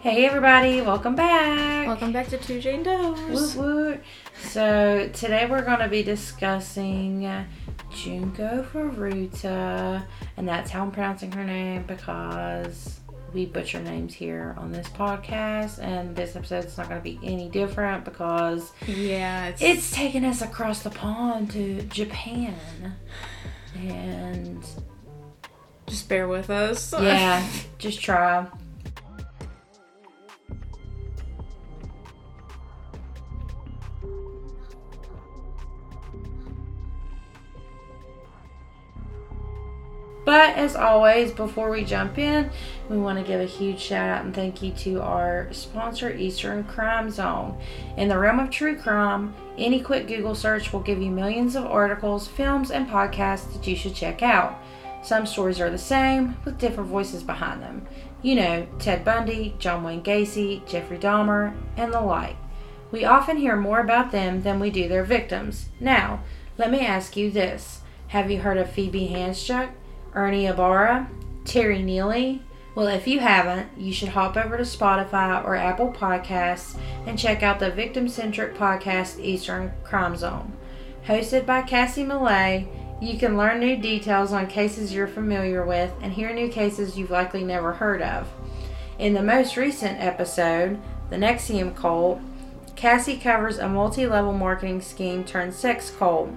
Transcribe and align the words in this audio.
Hey 0.00 0.24
everybody, 0.24 0.80
welcome 0.80 1.14
back. 1.14 1.86
Welcome 1.86 2.12
back 2.12 2.28
to 2.28 2.38
Two 2.38 2.60
Jane 2.60 2.82
Does. 2.82 3.52
So 4.38 5.08
today 5.12 5.46
we're 5.48 5.62
going 5.62 5.80
to 5.80 5.88
be 5.88 6.02
discussing 6.02 7.22
Junko 7.90 8.64
Furuta, 8.72 10.02
and 10.36 10.48
that's 10.48 10.70
how 10.70 10.82
I'm 10.82 10.90
pronouncing 10.90 11.30
her 11.32 11.44
name 11.44 11.82
because 11.86 13.00
we 13.34 13.44
butcher 13.46 13.80
names 13.80 14.14
here 14.14 14.54
on 14.58 14.72
this 14.72 14.88
podcast, 14.88 15.78
and 15.82 16.16
this 16.16 16.34
episode's 16.34 16.76
not 16.78 16.88
going 16.88 17.00
to 17.00 17.04
be 17.04 17.18
any 17.22 17.48
different 17.50 18.04
because 18.04 18.72
Yeah, 18.86 19.48
it's, 19.48 19.60
it's 19.62 19.90
taken 19.90 20.24
us 20.24 20.40
across 20.40 20.82
the 20.82 20.90
pond 20.90 21.50
to 21.52 21.82
Japan, 21.82 22.96
and 23.76 24.64
just 25.86 26.08
bear 26.08 26.26
with 26.26 26.48
us. 26.48 26.94
yeah, 26.98 27.46
just 27.78 28.00
try. 28.00 28.46
But 40.30 40.54
as 40.54 40.76
always, 40.76 41.32
before 41.32 41.70
we 41.70 41.82
jump 41.82 42.16
in, 42.16 42.50
we 42.88 42.96
want 42.96 43.18
to 43.18 43.24
give 43.24 43.40
a 43.40 43.44
huge 43.44 43.80
shout 43.80 44.08
out 44.08 44.24
and 44.24 44.32
thank 44.32 44.62
you 44.62 44.70
to 44.74 45.02
our 45.02 45.48
sponsor, 45.52 46.14
Eastern 46.14 46.62
Crime 46.62 47.10
Zone. 47.10 47.58
In 47.96 48.06
the 48.06 48.16
realm 48.16 48.38
of 48.38 48.48
true 48.48 48.76
crime, 48.76 49.34
any 49.58 49.80
quick 49.80 50.06
Google 50.06 50.36
search 50.36 50.72
will 50.72 50.84
give 50.84 51.02
you 51.02 51.10
millions 51.10 51.56
of 51.56 51.66
articles, 51.66 52.28
films, 52.28 52.70
and 52.70 52.86
podcasts 52.86 53.52
that 53.52 53.66
you 53.66 53.74
should 53.74 53.96
check 53.96 54.22
out. 54.22 54.56
Some 55.02 55.26
stories 55.26 55.60
are 55.60 55.68
the 55.68 55.76
same, 55.76 56.36
with 56.44 56.58
different 56.58 56.90
voices 56.90 57.24
behind 57.24 57.60
them. 57.60 57.88
You 58.22 58.36
know, 58.36 58.68
Ted 58.78 59.04
Bundy, 59.04 59.56
John 59.58 59.82
Wayne 59.82 60.04
Gacy, 60.04 60.64
Jeffrey 60.64 60.98
Dahmer, 60.98 61.56
and 61.76 61.92
the 61.92 62.00
like. 62.00 62.36
We 62.92 63.04
often 63.04 63.36
hear 63.36 63.56
more 63.56 63.80
about 63.80 64.12
them 64.12 64.42
than 64.42 64.60
we 64.60 64.70
do 64.70 64.86
their 64.86 65.02
victims. 65.02 65.70
Now, 65.80 66.22
let 66.56 66.70
me 66.70 66.86
ask 66.86 67.16
you 67.16 67.32
this 67.32 67.80
Have 68.06 68.30
you 68.30 68.38
heard 68.38 68.58
of 68.58 68.70
Phoebe 68.70 69.08
Handsjuk, 69.08 69.70
Ernie 70.14 70.46
Ibarra, 70.46 71.08
Terry 71.44 71.82
Neely? 71.82 72.42
Well, 72.74 72.86
if 72.86 73.06
you 73.06 73.20
haven't, 73.20 73.68
you 73.76 73.92
should 73.92 74.10
hop 74.10 74.36
over 74.36 74.56
to 74.56 74.62
Spotify 74.62 75.44
or 75.44 75.56
Apple 75.56 75.92
Podcasts 75.92 76.78
and 77.06 77.18
check 77.18 77.42
out 77.42 77.58
the 77.58 77.70
victim 77.70 78.08
centric 78.08 78.54
podcast 78.54 79.22
Eastern 79.22 79.72
Crime 79.82 80.16
Zone. 80.16 80.52
Hosted 81.06 81.46
by 81.46 81.62
Cassie 81.62 82.04
Millay, 82.04 82.68
you 83.00 83.18
can 83.18 83.36
learn 83.36 83.58
new 83.58 83.76
details 83.76 84.32
on 84.32 84.46
cases 84.46 84.92
you're 84.92 85.08
familiar 85.08 85.64
with 85.64 85.92
and 86.02 86.12
hear 86.12 86.32
new 86.32 86.48
cases 86.48 86.96
you've 86.96 87.10
likely 87.10 87.42
never 87.42 87.72
heard 87.72 88.02
of. 88.02 88.28
In 88.98 89.14
the 89.14 89.22
most 89.22 89.56
recent 89.56 89.98
episode, 89.98 90.78
The 91.08 91.16
NXIVM 91.16 91.74
Cult, 91.74 92.20
Cassie 92.76 93.18
covers 93.18 93.58
a 93.58 93.68
multi 93.68 94.06
level 94.06 94.32
marketing 94.32 94.80
scheme 94.80 95.24
turned 95.24 95.54
sex 95.54 95.90
cult, 95.90 96.30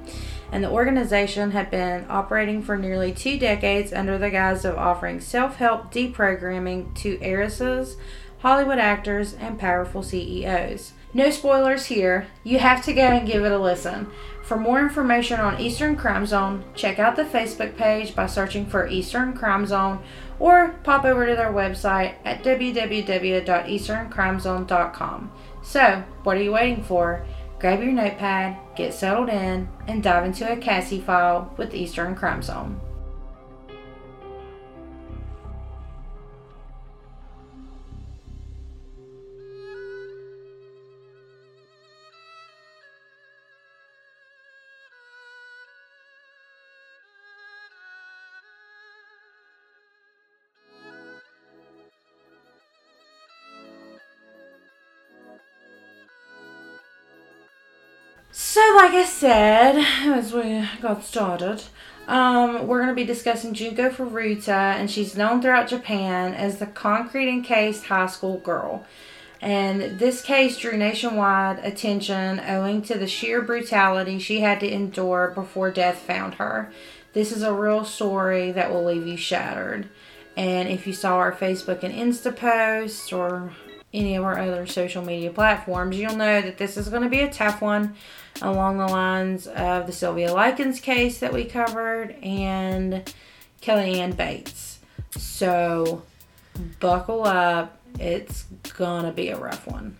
and 0.53 0.63
the 0.63 0.69
organization 0.69 1.51
had 1.51 1.69
been 1.71 2.05
operating 2.09 2.61
for 2.61 2.77
nearly 2.77 3.11
two 3.11 3.39
decades 3.39 3.91
under 3.91 4.19
the 4.19 4.29
guise 4.29 4.63
of 4.63 4.77
offering 4.77 5.19
self 5.19 5.55
help 5.55 5.91
deprogramming 5.91 6.93
to 6.93 7.19
heiresses, 7.21 7.97
Hollywood 8.37 8.77
actors, 8.77 9.33
and 9.33 9.57
powerful 9.57 10.03
CEOs. 10.03 10.93
No 11.11 11.31
spoilers 11.31 11.87
here, 11.87 12.27
you 12.43 12.59
have 12.59 12.85
to 12.85 12.93
go 12.93 13.01
and 13.01 13.25
give 13.25 13.43
it 13.43 13.51
a 13.51 13.57
listen. 13.57 14.11
For 14.43 14.55
more 14.55 14.79
information 14.79 15.39
on 15.39 15.59
Eastern 15.59 15.95
Crime 15.95 16.27
Zone, 16.27 16.63
check 16.75 16.99
out 16.99 17.15
the 17.15 17.23
Facebook 17.23 17.75
page 17.75 18.13
by 18.13 18.27
searching 18.27 18.67
for 18.67 18.87
Eastern 18.87 19.33
Crime 19.33 19.65
Zone 19.65 20.03
or 20.37 20.75
pop 20.83 21.03
over 21.03 21.25
to 21.25 21.35
their 21.35 21.51
website 21.51 22.13
at 22.23 22.43
www.easterncrimezone.com. 22.43 25.31
So, 25.63 26.03
what 26.21 26.37
are 26.37 26.43
you 26.43 26.51
waiting 26.51 26.83
for? 26.83 27.25
Grab 27.63 27.81
your 27.81 27.93
notepad, 27.93 28.57
get 28.75 28.93
settled 28.93 29.29
in, 29.29 29.69
and 29.87 30.03
dive 30.03 30.25
into 30.25 30.51
a 30.51 30.57
Cassie 30.57 30.99
file 30.99 31.53
with 31.55 31.73
Eastern 31.73 32.13
Crime 32.13 32.41
Zone. 32.41 32.77
So, 58.53 58.61
like 58.75 58.93
I 58.93 59.05
said, 59.05 59.77
as 60.15 60.31
we 60.31 60.63
got 60.79 61.03
started, 61.03 61.63
um, 62.07 62.67
we're 62.67 62.83
going 62.83 62.89
to 62.89 62.93
be 62.93 63.03
discussing 63.03 63.55
Junko 63.55 63.89
Furuta, 63.89 64.75
and 64.75 64.91
she's 64.91 65.17
known 65.17 65.41
throughout 65.41 65.69
Japan 65.69 66.35
as 66.35 66.59
the 66.59 66.67
concrete 66.67 67.29
encased 67.29 67.85
high 67.85 68.05
school 68.05 68.37
girl. 68.37 68.85
And 69.41 69.97
this 69.97 70.21
case 70.21 70.55
drew 70.59 70.77
nationwide 70.77 71.65
attention 71.65 72.41
owing 72.41 72.83
to 72.83 72.95
the 72.95 73.07
sheer 73.07 73.41
brutality 73.41 74.19
she 74.19 74.41
had 74.41 74.59
to 74.59 74.71
endure 74.71 75.31
before 75.33 75.71
death 75.71 75.97
found 75.97 76.35
her. 76.35 76.71
This 77.13 77.31
is 77.31 77.41
a 77.41 77.51
real 77.51 77.83
story 77.83 78.51
that 78.51 78.71
will 78.71 78.85
leave 78.85 79.07
you 79.07 79.17
shattered. 79.17 79.89
And 80.37 80.69
if 80.69 80.85
you 80.85 80.93
saw 80.93 81.15
our 81.15 81.31
Facebook 81.31 81.81
and 81.81 81.91
Insta 81.91 82.35
posts 82.35 83.11
or 83.11 83.51
any 83.93 84.15
of 84.15 84.23
our 84.23 84.39
other 84.39 84.65
social 84.65 85.03
media 85.03 85.31
platforms, 85.31 85.97
you'll 85.97 86.15
know 86.15 86.41
that 86.41 86.57
this 86.57 86.77
is 86.77 86.89
going 86.89 87.03
to 87.03 87.09
be 87.09 87.21
a 87.21 87.31
tough 87.31 87.61
one 87.61 87.95
along 88.41 88.77
the 88.77 88.87
lines 88.87 89.47
of 89.47 89.85
the 89.85 89.93
Sylvia 89.93 90.33
Likens 90.33 90.79
case 90.79 91.19
that 91.19 91.33
we 91.33 91.45
covered 91.45 92.15
and 92.23 93.13
Kelly 93.61 93.99
Anne 93.99 94.13
Bates. 94.13 94.79
So 95.17 96.03
buckle 96.79 97.25
up. 97.25 97.77
It's 97.99 98.45
gonna 98.75 99.11
be 99.11 99.29
a 99.29 99.37
rough 99.37 99.67
one. 99.67 99.97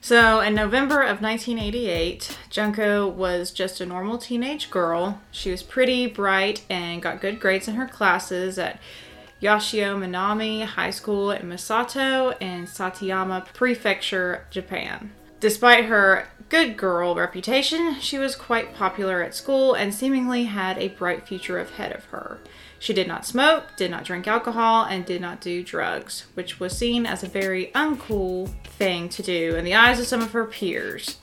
So, 0.00 0.40
in 0.40 0.54
November 0.54 1.02
of 1.02 1.20
1988, 1.20 2.38
Junko 2.48 3.06
was 3.06 3.52
just 3.52 3.80
a 3.80 3.86
normal 3.86 4.16
teenage 4.18 4.70
girl. 4.70 5.20
She 5.30 5.50
was 5.50 5.62
pretty, 5.62 6.06
bright, 6.06 6.64
and 6.70 7.02
got 7.02 7.20
good 7.20 7.38
grades 7.38 7.68
in 7.68 7.74
her 7.74 7.86
classes 7.86 8.58
at 8.58 8.80
Yashio 9.40 9.96
Minami 9.98 10.64
High 10.64 10.90
School 10.90 11.30
in 11.30 11.48
Misato 11.48 12.36
in 12.40 12.66
Saitama 12.66 13.46
Prefecture, 13.54 14.46
Japan. 14.50 15.12
Despite 15.40 15.86
her 15.86 16.28
good 16.50 16.76
girl 16.76 17.14
reputation, 17.14 17.98
she 18.00 18.18
was 18.18 18.36
quite 18.36 18.74
popular 18.74 19.22
at 19.22 19.34
school 19.34 19.72
and 19.72 19.94
seemingly 19.94 20.44
had 20.44 20.76
a 20.76 20.88
bright 20.88 21.26
future 21.26 21.58
ahead 21.58 21.92
of 21.92 22.04
her. 22.06 22.38
She 22.78 22.92
did 22.92 23.08
not 23.08 23.24
smoke, 23.24 23.76
did 23.76 23.90
not 23.90 24.04
drink 24.04 24.26
alcohol, 24.26 24.84
and 24.84 25.06
did 25.06 25.22
not 25.22 25.40
do 25.40 25.62
drugs, 25.62 26.26
which 26.34 26.60
was 26.60 26.76
seen 26.76 27.06
as 27.06 27.22
a 27.22 27.28
very 27.28 27.70
uncool 27.74 28.50
thing 28.64 29.08
to 29.10 29.22
do 29.22 29.56
in 29.56 29.64
the 29.64 29.74
eyes 29.74 29.98
of 29.98 30.06
some 30.06 30.20
of 30.20 30.32
her 30.32 30.44
peers. 30.44 31.16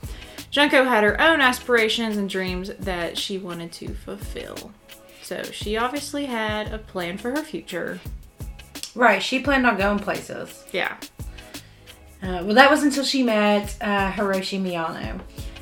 Junko 0.50 0.84
had 0.84 1.04
her 1.04 1.20
own 1.20 1.40
aspirations 1.40 2.16
and 2.16 2.28
dreams 2.28 2.70
that 2.80 3.16
she 3.16 3.38
wanted 3.38 3.70
to 3.72 3.94
fulfill. 3.94 4.72
So 5.28 5.42
she 5.42 5.76
obviously 5.76 6.24
had 6.24 6.72
a 6.72 6.78
plan 6.78 7.18
for 7.18 7.30
her 7.32 7.42
future. 7.42 8.00
Right, 8.94 9.22
she 9.22 9.40
planned 9.40 9.66
on 9.66 9.76
going 9.76 9.98
places. 9.98 10.64
Yeah. 10.72 10.96
Uh, 12.22 12.40
well, 12.44 12.54
that 12.54 12.70
was 12.70 12.82
until 12.82 13.04
she 13.04 13.22
met 13.22 13.76
uh, 13.82 14.10
Hiroshi 14.10 14.58
Miyano. 14.58 15.20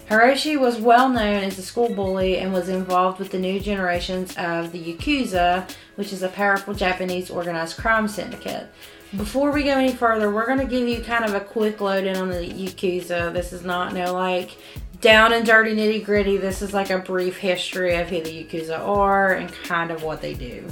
Hiroshi 0.08 0.56
was 0.56 0.80
well 0.80 1.08
known 1.08 1.42
as 1.42 1.58
a 1.58 1.62
school 1.62 1.92
bully 1.92 2.38
and 2.38 2.52
was 2.52 2.68
involved 2.68 3.18
with 3.18 3.30
the 3.30 3.40
new 3.40 3.58
generations 3.58 4.36
of 4.36 4.70
the 4.70 4.78
Yakuza, 4.78 5.68
which 5.96 6.12
is 6.12 6.22
a 6.22 6.28
powerful 6.28 6.72
Japanese 6.72 7.28
organized 7.28 7.76
crime 7.76 8.06
syndicate. 8.06 8.68
Before 9.16 9.50
we 9.50 9.64
go 9.64 9.72
any 9.72 9.92
further, 9.92 10.30
we're 10.30 10.46
going 10.46 10.60
to 10.60 10.64
give 10.64 10.86
you 10.86 11.02
kind 11.02 11.24
of 11.24 11.34
a 11.34 11.40
quick 11.40 11.80
load 11.80 12.04
in 12.04 12.16
on 12.16 12.28
the 12.28 12.36
Yakuza. 12.36 13.32
This 13.32 13.52
is 13.52 13.64
not 13.64 13.94
no 13.94 14.12
like 14.12 14.56
down 15.00 15.32
and 15.32 15.44
dirty 15.44 15.74
nitty 15.74 16.04
gritty. 16.04 16.36
This 16.36 16.62
is 16.62 16.72
like 16.72 16.90
a 16.90 16.98
brief 16.98 17.36
history 17.36 17.94
of 17.96 18.08
who 18.08 18.22
the 18.22 18.44
Yakuza 18.44 18.78
are 18.78 19.34
and 19.34 19.52
kind 19.52 19.90
of 19.90 20.02
what 20.02 20.20
they 20.20 20.34
do. 20.34 20.64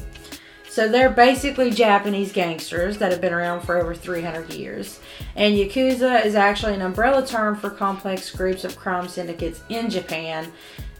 So 0.68 0.88
they're 0.88 1.10
basically 1.10 1.70
Japanese 1.70 2.32
gangsters 2.32 2.98
that 2.98 3.12
have 3.12 3.20
been 3.20 3.32
around 3.32 3.60
for 3.60 3.76
over 3.76 3.94
300 3.94 4.52
years. 4.54 4.98
And 5.36 5.54
Yakuza 5.54 6.24
is 6.24 6.34
actually 6.34 6.74
an 6.74 6.82
umbrella 6.82 7.24
term 7.24 7.54
for 7.54 7.70
complex 7.70 8.30
groups 8.30 8.64
of 8.64 8.76
crime 8.76 9.06
syndicates 9.06 9.62
in 9.68 9.88
Japan. 9.88 10.52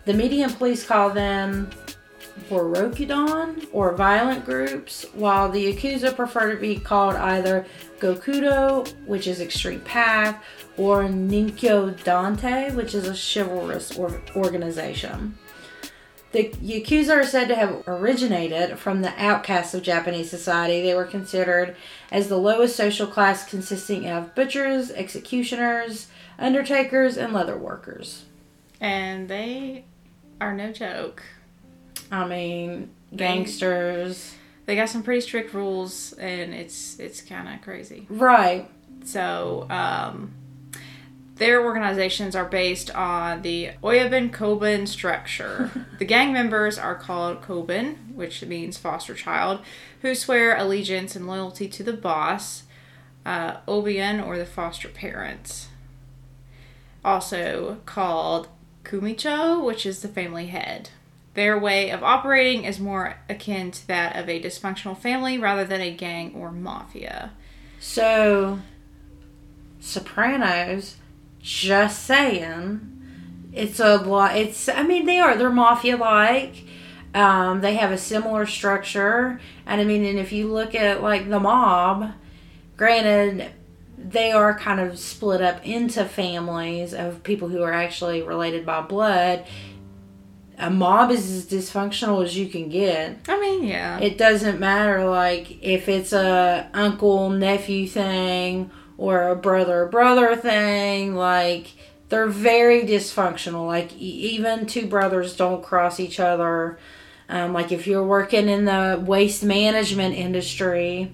The 0.04 0.14
media 0.14 0.44
and 0.44 0.56
police 0.56 0.86
call 0.86 1.10
them 1.10 1.70
Boryokudan 2.50 3.68
or 3.72 3.94
violent 3.94 4.44
groups, 4.44 5.06
while 5.14 5.50
the 5.50 5.72
Yakuza 5.72 6.14
prefer 6.14 6.54
to 6.54 6.60
be 6.60 6.76
called 6.76 7.14
either 7.14 7.64
Gokudo, 8.00 8.88
which 9.06 9.26
is 9.26 9.40
extreme 9.40 9.80
path, 9.80 10.42
or 10.76 11.04
Ninkyo 11.04 11.94
dantai, 12.02 12.74
which 12.74 12.94
is 12.94 13.06
a 13.06 13.14
chivalrous 13.14 13.96
or- 13.96 14.20
organization. 14.34 15.38
The 16.32 16.48
Yakuza 16.48 17.18
are 17.18 17.24
said 17.24 17.46
to 17.46 17.54
have 17.54 17.86
originated 17.86 18.76
from 18.76 19.02
the 19.02 19.12
outcasts 19.16 19.72
of 19.72 19.82
Japanese 19.82 20.28
society. 20.28 20.82
They 20.82 20.94
were 20.94 21.04
considered 21.04 21.76
as 22.10 22.26
the 22.28 22.38
lowest 22.38 22.74
social 22.74 23.06
class, 23.06 23.48
consisting 23.48 24.10
of 24.10 24.34
butchers, 24.34 24.90
executioners, 24.90 26.08
undertakers, 26.36 27.16
and 27.16 27.32
leather 27.32 27.56
workers. 27.56 28.24
And 28.80 29.28
they 29.28 29.84
are 30.40 30.52
no 30.52 30.72
joke. 30.72 31.22
I 32.14 32.28
mean, 32.28 32.90
gangsters. 33.14 34.34
They 34.66 34.76
got 34.76 34.88
some 34.88 35.02
pretty 35.02 35.20
strict 35.20 35.52
rules, 35.52 36.12
and 36.14 36.54
it's 36.54 36.98
it's 36.98 37.20
kind 37.20 37.48
of 37.48 37.62
crazy. 37.62 38.06
Right. 38.08 38.70
So, 39.04 39.66
um, 39.68 40.32
their 41.36 41.64
organizations 41.64 42.36
are 42.36 42.44
based 42.44 42.90
on 42.94 43.42
the 43.42 43.70
Oyabun 43.82 44.30
Kobun 44.30 44.86
structure. 44.86 45.70
the 45.98 46.04
gang 46.04 46.32
members 46.32 46.78
are 46.78 46.94
called 46.94 47.42
Kobun, 47.42 48.14
which 48.14 48.42
means 48.44 48.78
foster 48.78 49.14
child, 49.14 49.60
who 50.02 50.14
swear 50.14 50.56
allegiance 50.56 51.16
and 51.16 51.26
loyalty 51.26 51.68
to 51.68 51.82
the 51.82 51.92
boss, 51.92 52.62
uh, 53.26 53.58
Oyabun, 53.66 54.24
or 54.24 54.38
the 54.38 54.46
foster 54.46 54.88
parents. 54.88 55.68
Also 57.04 57.78
called 57.84 58.48
Kumicho, 58.84 59.62
which 59.62 59.84
is 59.84 60.00
the 60.00 60.08
family 60.08 60.46
head. 60.46 60.90
Their 61.34 61.58
way 61.58 61.90
of 61.90 62.02
operating 62.02 62.64
is 62.64 62.78
more 62.78 63.16
akin 63.28 63.72
to 63.72 63.86
that 63.88 64.16
of 64.16 64.28
a 64.28 64.40
dysfunctional 64.40 64.96
family 64.96 65.36
rather 65.36 65.64
than 65.64 65.80
a 65.80 65.92
gang 65.92 66.32
or 66.34 66.52
mafia. 66.52 67.32
So, 67.80 68.60
Sopranos, 69.80 70.96
just 71.40 72.04
saying, 72.04 72.90
it's 73.52 73.80
a 73.80 73.96
lot. 73.96 74.36
It's, 74.36 74.68
I 74.68 74.82
mean, 74.82 75.06
they 75.06 75.18
are, 75.18 75.36
they're 75.36 75.50
mafia 75.50 75.96
like. 75.96 76.64
Um, 77.14 77.60
they 77.60 77.74
have 77.74 77.92
a 77.92 77.98
similar 77.98 78.46
structure. 78.46 79.40
And 79.66 79.80
I 79.80 79.84
mean, 79.84 80.04
and 80.04 80.18
if 80.18 80.32
you 80.32 80.52
look 80.52 80.74
at 80.74 81.02
like 81.02 81.28
the 81.28 81.38
mob, 81.38 82.12
granted, 82.76 83.50
they 83.96 84.32
are 84.32 84.58
kind 84.58 84.80
of 84.80 84.98
split 84.98 85.40
up 85.40 85.64
into 85.64 86.04
families 86.04 86.92
of 86.92 87.22
people 87.22 87.48
who 87.48 87.62
are 87.62 87.72
actually 87.72 88.22
related 88.22 88.66
by 88.66 88.80
blood. 88.80 89.44
A 90.58 90.70
mob 90.70 91.10
is 91.10 91.30
as 91.30 91.46
dysfunctional 91.46 92.22
as 92.24 92.36
you 92.36 92.48
can 92.48 92.68
get. 92.68 93.18
I 93.28 93.40
mean, 93.40 93.64
yeah. 93.64 93.98
It 93.98 94.18
doesn't 94.18 94.60
matter 94.60 95.04
like 95.08 95.62
if 95.62 95.88
it's 95.88 96.12
a 96.12 96.70
uncle 96.72 97.30
nephew 97.30 97.88
thing 97.88 98.70
or 98.96 99.28
a 99.28 99.36
brother 99.36 99.86
brother 99.86 100.36
thing 100.36 101.14
like 101.14 101.66
they're 102.08 102.28
very 102.28 102.82
dysfunctional 102.82 103.66
like 103.66 103.92
e- 103.94 103.96
even 104.34 104.66
two 104.66 104.86
brothers 104.86 105.36
don't 105.36 105.62
cross 105.62 105.98
each 105.98 106.20
other 106.20 106.78
um, 107.28 107.52
like 107.52 107.72
if 107.72 107.86
you're 107.86 108.06
working 108.06 108.48
in 108.48 108.66
the 108.66 109.02
waste 109.04 109.42
management 109.42 110.14
industry 110.14 111.12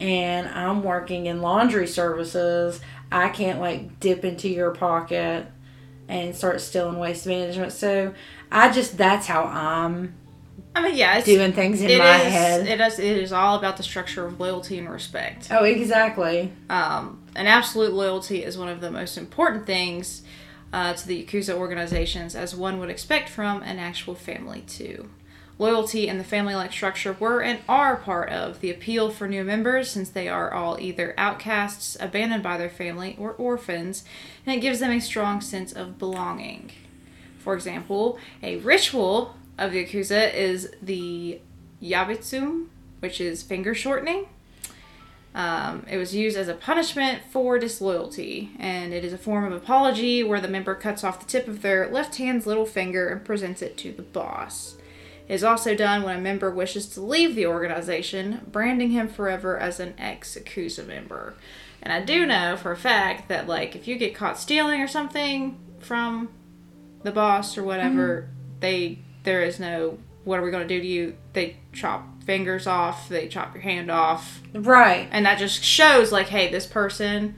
and 0.00 0.48
i'm 0.48 0.82
working 0.82 1.26
in 1.26 1.40
laundry 1.40 1.86
services 1.86 2.80
i 3.12 3.28
can't 3.28 3.60
like 3.60 4.00
dip 4.00 4.24
into 4.24 4.48
your 4.48 4.72
pocket 4.72 5.46
and 6.08 6.34
start 6.34 6.60
stealing 6.60 6.98
waste 6.98 7.26
management 7.26 7.72
so 7.72 8.12
i 8.52 8.70
just 8.70 8.96
that's 8.96 9.26
how 9.26 9.44
i'm 9.44 10.14
I 10.74 10.80
mean, 10.80 10.96
yeah, 10.96 11.20
doing 11.20 11.52
things 11.52 11.82
in 11.82 11.98
my 11.98 12.22
is- 12.22 12.32
head 12.32 12.66
It 12.66 12.80
is. 12.80 12.98
It 12.98 13.18
is 13.18 13.30
all 13.30 13.58
about 13.58 13.76
the 13.76 13.82
structure 13.82 14.24
of 14.24 14.40
loyalty 14.40 14.78
and 14.78 14.88
respect. 14.88 15.48
oh 15.50 15.64
exactly 15.64 16.50
Um, 16.70 17.22
and 17.36 17.46
absolute 17.46 17.92
loyalty 17.92 18.42
is 18.42 18.56
one 18.56 18.70
of 18.70 18.80
the 18.80 18.90
most 18.90 19.18
important 19.18 19.66
things 19.66 20.22
uh, 20.72 20.94
to 20.94 21.06
the 21.06 21.22
Yakuza 21.24 21.52
organizations, 21.54 22.34
as 22.34 22.56
one 22.56 22.78
would 22.78 22.88
expect 22.88 23.28
from 23.28 23.62
an 23.62 23.78
actual 23.78 24.14
family, 24.14 24.62
too. 24.62 25.10
Loyalty 25.58 26.08
and 26.08 26.18
the 26.18 26.24
family 26.24 26.54
like 26.54 26.72
structure 26.72 27.12
were 27.20 27.42
and 27.42 27.58
are 27.68 27.96
part 27.96 28.30
of 28.30 28.60
the 28.62 28.70
appeal 28.70 29.10
for 29.10 29.28
new 29.28 29.44
members 29.44 29.90
since 29.90 30.08
they 30.08 30.26
are 30.30 30.50
all 30.54 30.78
either 30.80 31.12
outcasts, 31.18 31.98
abandoned 32.00 32.42
by 32.42 32.56
their 32.56 32.70
family, 32.70 33.14
or 33.18 33.32
orphans, 33.32 34.04
and 34.46 34.56
it 34.56 34.60
gives 34.60 34.80
them 34.80 34.90
a 34.90 35.00
strong 35.00 35.42
sense 35.42 35.70
of 35.70 35.98
belonging. 35.98 36.70
For 37.42 37.54
example, 37.54 38.18
a 38.42 38.56
ritual 38.58 39.34
of 39.58 39.72
the 39.72 39.84
Yakuza 39.84 40.32
is 40.32 40.72
the 40.80 41.40
Yubitsume, 41.82 42.66
which 43.00 43.20
is 43.20 43.42
finger 43.42 43.74
shortening. 43.74 44.26
Um, 45.34 45.86
it 45.90 45.96
was 45.96 46.14
used 46.14 46.36
as 46.36 46.48
a 46.48 46.54
punishment 46.54 47.22
for 47.30 47.58
disloyalty, 47.58 48.50
and 48.58 48.92
it 48.92 49.04
is 49.04 49.12
a 49.12 49.18
form 49.18 49.44
of 49.44 49.52
apology 49.52 50.22
where 50.22 50.40
the 50.40 50.48
member 50.48 50.74
cuts 50.74 51.02
off 51.02 51.20
the 51.20 51.26
tip 51.26 51.48
of 51.48 51.62
their 51.62 51.90
left 51.90 52.16
hand's 52.16 52.46
little 52.46 52.66
finger 52.66 53.08
and 53.08 53.24
presents 53.24 53.62
it 53.62 53.76
to 53.78 53.92
the 53.92 54.02
boss. 54.02 54.76
It 55.28 55.34
is 55.34 55.44
also 55.44 55.74
done 55.74 56.02
when 56.02 56.16
a 56.16 56.20
member 56.20 56.50
wishes 56.50 56.86
to 56.88 57.00
leave 57.00 57.34
the 57.34 57.46
organization, 57.46 58.42
branding 58.52 58.90
him 58.90 59.08
forever 59.08 59.58
as 59.58 59.80
an 59.80 59.94
ex 59.98 60.36
Yakuza 60.36 60.86
member. 60.86 61.34
And 61.82 61.92
I 61.92 62.04
do 62.04 62.26
know 62.26 62.56
for 62.56 62.70
a 62.70 62.76
fact 62.76 63.28
that, 63.28 63.48
like, 63.48 63.74
if 63.74 63.88
you 63.88 63.96
get 63.96 64.14
caught 64.14 64.38
stealing 64.38 64.80
or 64.80 64.88
something 64.88 65.58
from 65.80 66.28
the 67.02 67.12
boss 67.12 67.56
or 67.58 67.62
whatever, 67.64 68.28
they 68.60 68.98
there 69.24 69.42
is 69.42 69.58
no 69.60 69.98
what 70.24 70.38
are 70.38 70.42
we 70.42 70.50
going 70.52 70.66
to 70.66 70.72
do 70.72 70.80
to 70.80 70.86
you? 70.86 71.16
They 71.32 71.56
chop 71.72 72.22
fingers 72.24 72.66
off, 72.68 73.08
they 73.08 73.26
chop 73.28 73.54
your 73.54 73.62
hand 73.62 73.90
off, 73.90 74.40
right 74.54 75.08
and 75.10 75.26
that 75.26 75.38
just 75.38 75.62
shows 75.64 76.12
like 76.12 76.28
hey 76.28 76.50
this 76.50 76.66
person 76.66 77.34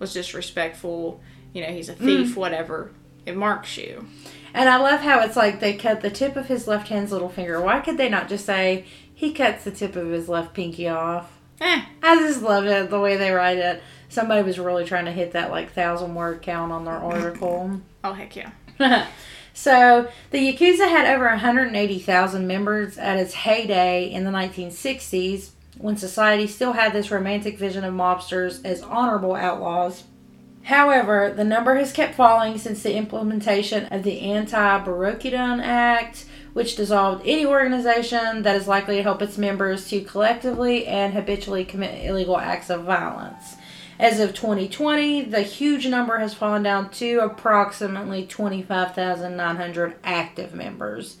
was 0.00 0.12
disrespectful 0.12 1.20
you 1.52 1.62
know 1.62 1.68
he's 1.72 1.88
a 1.88 1.94
thief 1.94 2.36
whatever 2.36 2.90
it 3.26 3.36
marks 3.36 3.76
you 3.76 4.04
And 4.52 4.68
I 4.68 4.76
love 4.78 5.00
how 5.00 5.20
it's 5.20 5.36
like 5.36 5.60
they 5.60 5.74
cut 5.74 6.00
the 6.00 6.10
tip 6.10 6.34
of 6.36 6.46
his 6.46 6.66
left 6.68 6.88
hand's 6.88 7.10
little 7.12 7.28
finger. 7.28 7.60
Why 7.60 7.80
could 7.80 7.96
they 7.96 8.08
not 8.08 8.28
just 8.28 8.44
say 8.44 8.84
he 9.14 9.32
cuts 9.32 9.64
the 9.64 9.70
tip 9.70 9.94
of 9.96 10.08
his 10.10 10.28
left 10.28 10.52
pinky 10.54 10.88
off? 10.88 11.30
eh 11.60 11.84
I 12.02 12.16
just 12.18 12.42
love 12.42 12.64
it 12.66 12.90
the 12.90 13.00
way 13.00 13.16
they 13.16 13.30
write 13.30 13.58
it. 13.58 13.80
Somebody 14.08 14.42
was 14.42 14.58
really 14.58 14.84
trying 14.84 15.06
to 15.06 15.12
hit 15.12 15.32
that 15.32 15.50
like 15.50 15.72
thousand 15.72 16.14
word 16.16 16.42
count 16.42 16.72
on 16.72 16.84
their 16.84 16.94
article. 17.12 17.80
oh 18.02 18.12
heck 18.12 18.34
yeah 18.36 18.50
so 19.54 20.08
the 20.30 20.38
Yakuza 20.38 20.88
had 20.88 21.06
over 21.06 21.26
180,000 21.26 22.46
members 22.46 22.98
at 22.98 23.18
its 23.18 23.34
heyday 23.34 24.10
in 24.10 24.24
the 24.24 24.30
1960s 24.30 25.50
when 25.78 25.96
society 25.96 26.46
still 26.46 26.72
had 26.72 26.92
this 26.92 27.10
romantic 27.10 27.58
vision 27.58 27.84
of 27.84 27.94
mobsters 27.94 28.64
as 28.64 28.82
honorable 28.82 29.34
outlaws. 29.34 30.04
However, 30.64 31.32
the 31.36 31.44
number 31.44 31.74
has 31.74 31.92
kept 31.92 32.14
falling 32.14 32.56
since 32.56 32.82
the 32.82 32.96
implementation 32.96 33.84
of 33.92 34.02
the 34.02 34.20
Anti-Boryokudan 34.20 35.60
Act, 35.62 36.24
which 36.54 36.76
dissolved 36.76 37.26
any 37.26 37.44
organization 37.44 38.42
that 38.42 38.56
is 38.56 38.66
likely 38.66 38.96
to 38.96 39.02
help 39.02 39.20
its 39.20 39.36
members 39.36 39.88
to 39.88 40.00
collectively 40.00 40.86
and 40.86 41.12
habitually 41.12 41.64
commit 41.64 42.04
illegal 42.04 42.38
acts 42.38 42.70
of 42.70 42.84
violence. 42.84 43.56
As 43.98 44.18
of 44.18 44.34
2020, 44.34 45.22
the 45.22 45.42
huge 45.42 45.86
number 45.86 46.18
has 46.18 46.34
fallen 46.34 46.62
down 46.62 46.90
to 46.90 47.20
approximately 47.20 48.26
25,900 48.26 49.94
active 50.02 50.54
members. 50.54 51.18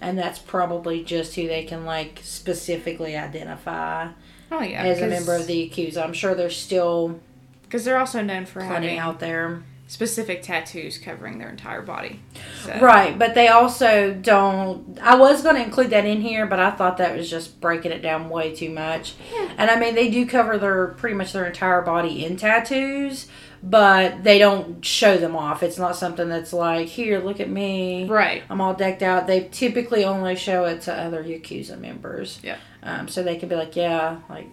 And 0.00 0.18
that's 0.18 0.38
probably 0.38 1.04
just 1.04 1.34
who 1.34 1.46
they 1.46 1.64
can 1.64 1.84
like 1.84 2.20
specifically 2.22 3.16
identify 3.16 4.08
oh 4.50 4.60
yeah 4.60 4.82
as 4.82 5.00
a 5.00 5.06
member 5.06 5.34
of 5.34 5.46
the 5.46 5.70
Yakuza. 5.70 6.02
I'm 6.02 6.12
sure 6.12 6.34
there's 6.34 6.56
still 6.56 7.20
because 7.62 7.84
they're 7.84 7.98
also 7.98 8.22
known 8.22 8.44
for 8.44 8.60
plenty 8.60 8.88
having 8.88 8.98
out 8.98 9.20
there. 9.20 9.62
Specific 9.94 10.42
tattoos 10.42 10.98
covering 10.98 11.38
their 11.38 11.48
entire 11.48 11.80
body 11.80 12.18
so. 12.64 12.80
Right, 12.80 13.16
but 13.16 13.36
they 13.36 13.46
also 13.46 14.12
don't. 14.12 14.98
I 15.00 15.14
was 15.14 15.40
going 15.40 15.54
to 15.54 15.62
include 15.62 15.90
that 15.90 16.04
in 16.04 16.20
here, 16.20 16.46
but 16.46 16.58
I 16.58 16.72
thought 16.72 16.96
that 16.96 17.16
was 17.16 17.30
just 17.30 17.60
breaking 17.60 17.92
it 17.92 18.02
down 18.02 18.28
way 18.28 18.52
too 18.52 18.70
much. 18.70 19.14
And 19.56 19.70
I 19.70 19.78
mean, 19.78 19.94
they 19.94 20.10
do 20.10 20.26
cover 20.26 20.58
their 20.58 20.88
pretty 20.88 21.14
much 21.14 21.32
their 21.32 21.46
entire 21.46 21.80
body 21.82 22.24
in 22.24 22.36
tattoos, 22.36 23.28
but 23.62 24.24
they 24.24 24.40
don't 24.40 24.84
show 24.84 25.16
them 25.16 25.36
off. 25.36 25.62
It's 25.62 25.78
not 25.78 25.94
something 25.94 26.28
that's 26.28 26.52
like, 26.52 26.88
here, 26.88 27.20
look 27.20 27.38
at 27.38 27.48
me. 27.48 28.06
right 28.06 28.42
I'm 28.50 28.60
all 28.60 28.74
decked 28.74 29.02
out. 29.02 29.28
They 29.28 29.48
typically 29.52 30.04
only 30.04 30.34
show 30.34 30.64
it 30.64 30.82
to 30.82 30.92
other 30.92 31.22
Yakuza 31.22 31.78
members. 31.78 32.40
Yeah. 32.42 32.56
Um, 32.82 33.06
so 33.06 33.22
they 33.22 33.36
can 33.36 33.48
be 33.48 33.54
like, 33.54 33.76
yeah, 33.76 34.18
like, 34.28 34.48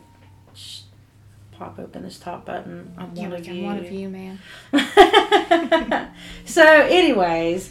pop 1.61 1.77
open 1.77 2.01
this 2.01 2.17
top 2.17 2.45
button. 2.45 2.91
I'm 2.97 3.11
yeah, 3.13 3.23
one 3.23 3.31
like, 3.31 3.41
of 3.41 3.49
I'm 3.49 3.55
you. 3.55 3.63
one 3.63 3.77
of 3.77 3.91
you 3.91 4.09
man 4.09 4.39
so, 6.45 6.63
anyways, 6.63 7.69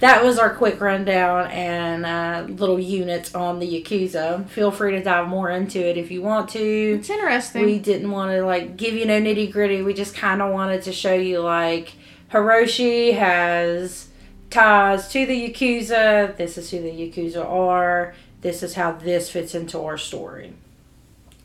that 0.00 0.24
was 0.24 0.40
our 0.40 0.54
quick 0.54 0.80
rundown 0.80 1.48
and 1.52 2.04
uh, 2.04 2.52
little 2.52 2.80
units 2.80 3.36
on 3.36 3.60
the 3.60 3.66
Yakuza. 3.66 4.48
Feel 4.48 4.72
free 4.72 4.92
to 4.92 5.02
dive 5.02 5.28
more 5.28 5.50
into 5.50 5.78
it 5.78 5.96
if 5.96 6.10
you 6.10 6.20
want 6.20 6.48
to. 6.50 6.98
it's 6.98 7.10
interesting 7.10 7.64
We 7.64 7.78
didn't 7.78 8.10
want 8.10 8.32
to 8.32 8.44
like 8.44 8.76
give 8.76 8.94
you 8.94 9.06
no 9.06 9.20
nitty 9.20 9.52
gritty. 9.52 9.82
We 9.82 9.94
just 9.94 10.16
kind 10.16 10.42
of 10.42 10.52
wanted 10.52 10.82
to 10.82 10.92
show 10.92 11.14
you 11.14 11.38
like 11.40 11.92
Hiroshi 12.32 13.16
has 13.16 14.08
ties 14.50 15.12
to 15.12 15.26
the 15.26 15.48
Yakuza. 15.48 16.36
This 16.36 16.58
is 16.58 16.72
who 16.72 16.82
the 16.82 16.90
Yakuza 16.90 17.44
are. 17.44 18.14
This 18.40 18.64
is 18.64 18.74
how 18.74 18.92
this 18.92 19.30
fits 19.30 19.54
into 19.54 19.80
our 19.80 19.98
story. 19.98 20.54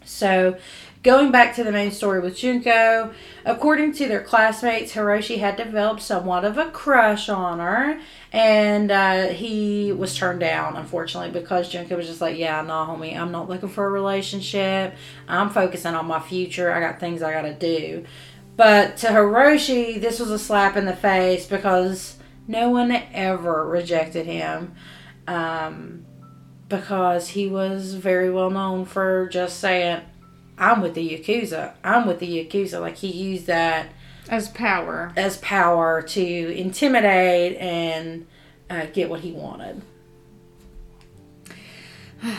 So, 0.05 0.57
Going 1.03 1.31
back 1.31 1.53
to 1.55 1.65
the 1.65 1.72
main 1.74 1.91
story 1.91 2.22
with 2.22 2.38
Junko, 2.38 3.13
according 3.43 3.91
to 3.95 4.07
their 4.07 4.24
classmates, 4.24 4.93
Hiroshi 4.93 5.38
had 5.38 5.57
developed 5.57 6.01
somewhat 6.01 6.45
of 6.45 6.57
a 6.57 6.72
crush 6.72 7.27
on 7.27 7.60
her, 7.60 8.00
and 8.31 8.89
uh, 8.89 9.27
he 9.27 9.91
was 9.91 10.15
turned 10.17 10.39
down, 10.39 10.77
unfortunately, 10.77 11.31
because 11.38 11.67
Junko 11.67 11.98
was 11.98 12.07
just 12.07 12.22
like, 12.22 12.38
Yeah, 12.38 12.62
nah, 12.62 12.88
homie, 12.88 13.17
I'm 13.17 13.33
not 13.33 13.50
looking 13.50 13.67
for 13.67 13.86
a 13.86 13.89
relationship. 13.89 14.95
I'm 15.27 15.50
focusing 15.50 15.93
on 15.93 16.05
my 16.05 16.22
future. 16.22 16.72
I 16.72 16.79
got 16.79 17.01
things 17.01 17.22
I 17.22 17.33
gotta 17.33 17.53
do. 17.53 18.05
But 18.55 18.95
to 18.98 19.07
Hiroshi, 19.07 20.00
this 20.00 20.22
was 20.22 20.31
a 20.31 20.39
slap 20.39 20.77
in 20.77 20.86
the 20.86 20.95
face 20.95 21.45
because 21.45 22.15
no 22.48 22.69
one 22.69 22.93
ever 23.13 23.67
rejected 23.67 24.25
him. 24.25 24.74
Um, 25.27 26.05
because 26.69 27.27
he 27.27 27.48
was 27.48 27.93
very 27.93 28.29
well 28.29 28.50
known 28.50 28.86
for 28.86 29.27
just 29.27 29.60
saying, 29.60 30.01
I'm 30.63 30.82
with 30.82 30.93
the 30.93 31.08
Yakuza. 31.08 31.74
I'm 31.84 32.08
with 32.08 32.20
the 32.20 32.46
Yakuza. 32.46 32.79
Like 32.79 32.96
he 32.96 33.12
used 33.12 33.48
that 33.48 33.89
as 34.29 34.48
power. 34.48 35.12
As 35.17 35.38
power 35.38 36.01
to 36.01 36.22
intimidate 36.58 37.58
and 37.58 38.25
uh, 38.70 38.86
get 38.93 39.10
what 39.10 39.20
he 39.20 39.34
wanted. 39.34 39.82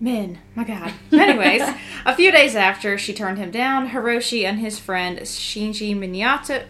Men, 0.00 0.38
my 0.54 0.64
God. 0.64 0.92
Anyways, 1.12 1.62
a 2.06 2.14
few 2.14 2.32
days 2.32 2.56
after 2.56 2.96
she 2.96 3.12
turned 3.12 3.36
him 3.36 3.50
down, 3.50 3.90
Hiroshi 3.90 4.44
and 4.44 4.58
his 4.58 4.78
friend 4.78 5.18
Shinji 5.18 5.94
Minato, 5.94 6.64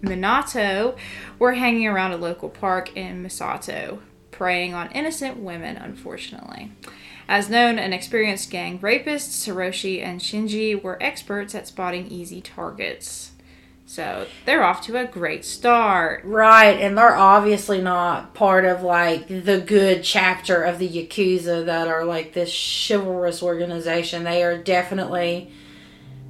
Minato 0.00 0.96
were 1.38 1.52
hanging 1.52 1.86
around 1.86 2.12
a 2.12 2.16
local 2.16 2.48
park 2.48 2.96
in 2.96 3.22
Misato, 3.22 4.00
preying 4.30 4.72
on 4.72 4.90
innocent 4.92 5.38
women, 5.38 5.76
unfortunately. 5.76 6.72
As 7.28 7.50
known 7.50 7.78
and 7.78 7.92
experienced 7.92 8.50
gang 8.50 8.78
rapists, 8.78 9.46
Hiroshi 9.46 10.02
and 10.02 10.20
Shinji 10.20 10.80
were 10.80 11.02
experts 11.02 11.54
at 11.54 11.66
spotting 11.66 12.06
easy 12.06 12.40
targets. 12.40 13.32
So 13.84 14.26
they're 14.44 14.64
off 14.64 14.82
to 14.86 14.96
a 14.96 15.06
great 15.06 15.44
start. 15.44 16.24
Right, 16.24 16.80
and 16.80 16.98
they're 16.98 17.16
obviously 17.16 17.80
not 17.80 18.34
part 18.34 18.64
of 18.64 18.82
like 18.82 19.28
the 19.28 19.60
good 19.64 20.02
chapter 20.02 20.62
of 20.62 20.78
the 20.78 20.88
Yakuza 20.88 21.64
that 21.66 21.86
are 21.86 22.04
like 22.04 22.32
this 22.32 22.52
chivalrous 22.88 23.42
organization. 23.42 24.24
They 24.24 24.42
are 24.42 24.58
definitely 24.58 25.50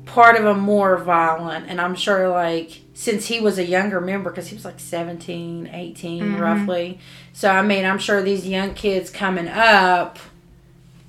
part 0.05 0.37
of 0.37 0.45
a 0.45 0.55
more 0.55 0.99
violent, 0.99 1.67
and 1.69 1.81
I'm 1.81 1.95
sure 1.95 2.29
like 2.29 2.83
since 2.97 3.26
he 3.26 3.41
was 3.41 3.59
a 3.59 3.65
younger 3.65 4.00
member, 4.00 4.31
because 4.31 4.49
he 4.49 4.55
was 4.55 4.65
like 4.65 4.81
17, 4.81 5.69
18 5.71 6.23
mm-hmm. 6.23 6.41
roughly. 6.41 6.99
So, 7.35 7.50
I 7.50 7.61
mean, 7.61 7.85
I'm 7.85 7.99
sure 7.99 8.23
these 8.23 8.49
young 8.49 8.73
kids 8.73 9.11
coming 9.11 9.49
up 9.49 10.19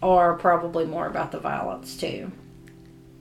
are 0.01 0.33
probably 0.35 0.85
more 0.85 1.07
about 1.07 1.31
the 1.31 1.39
violence 1.39 1.97
too. 1.97 2.31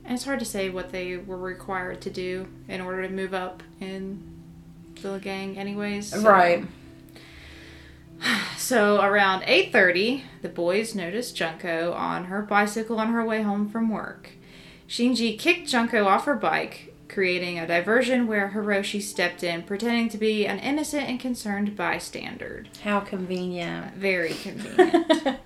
And 0.05 0.15
it's 0.15 0.23
hard 0.23 0.39
to 0.39 0.45
say 0.45 0.69
what 0.69 0.91
they 0.91 1.17
were 1.17 1.37
required 1.37 2.01
to 2.01 2.09
do 2.09 2.47
in 2.67 2.79
order 2.79 3.05
to 3.05 3.13
move 3.13 3.33
up 3.33 3.61
in 3.81 4.23
the 5.01 5.19
gang, 5.19 5.57
anyways. 5.57 6.07
So. 6.07 6.21
Right. 6.21 6.65
So 8.57 8.99
around 9.01 9.43
8:30, 9.43 10.23
the 10.41 10.49
boys 10.49 10.95
noticed 10.95 11.35
Junko 11.37 11.93
on 11.93 12.25
her 12.25 12.41
bicycle 12.41 12.99
on 12.99 13.13
her 13.13 13.23
way 13.23 13.43
home 13.43 13.69
from 13.69 13.89
work. 13.89 14.31
Shinji 14.89 15.37
kicked 15.37 15.69
Junko 15.69 16.05
off 16.05 16.25
her 16.25 16.35
bike, 16.35 16.93
creating 17.07 17.59
a 17.59 17.67
diversion 17.67 18.27
where 18.27 18.51
Hiroshi 18.55 19.01
stepped 19.01 19.43
in, 19.43 19.63
pretending 19.63 20.09
to 20.09 20.17
be 20.17 20.47
an 20.47 20.59
innocent 20.59 21.07
and 21.07 21.19
concerned 21.19 21.77
bystander. 21.77 22.65
How 22.81 22.99
convenient. 22.99 23.93
Very 23.93 24.33
convenient. 24.43 25.39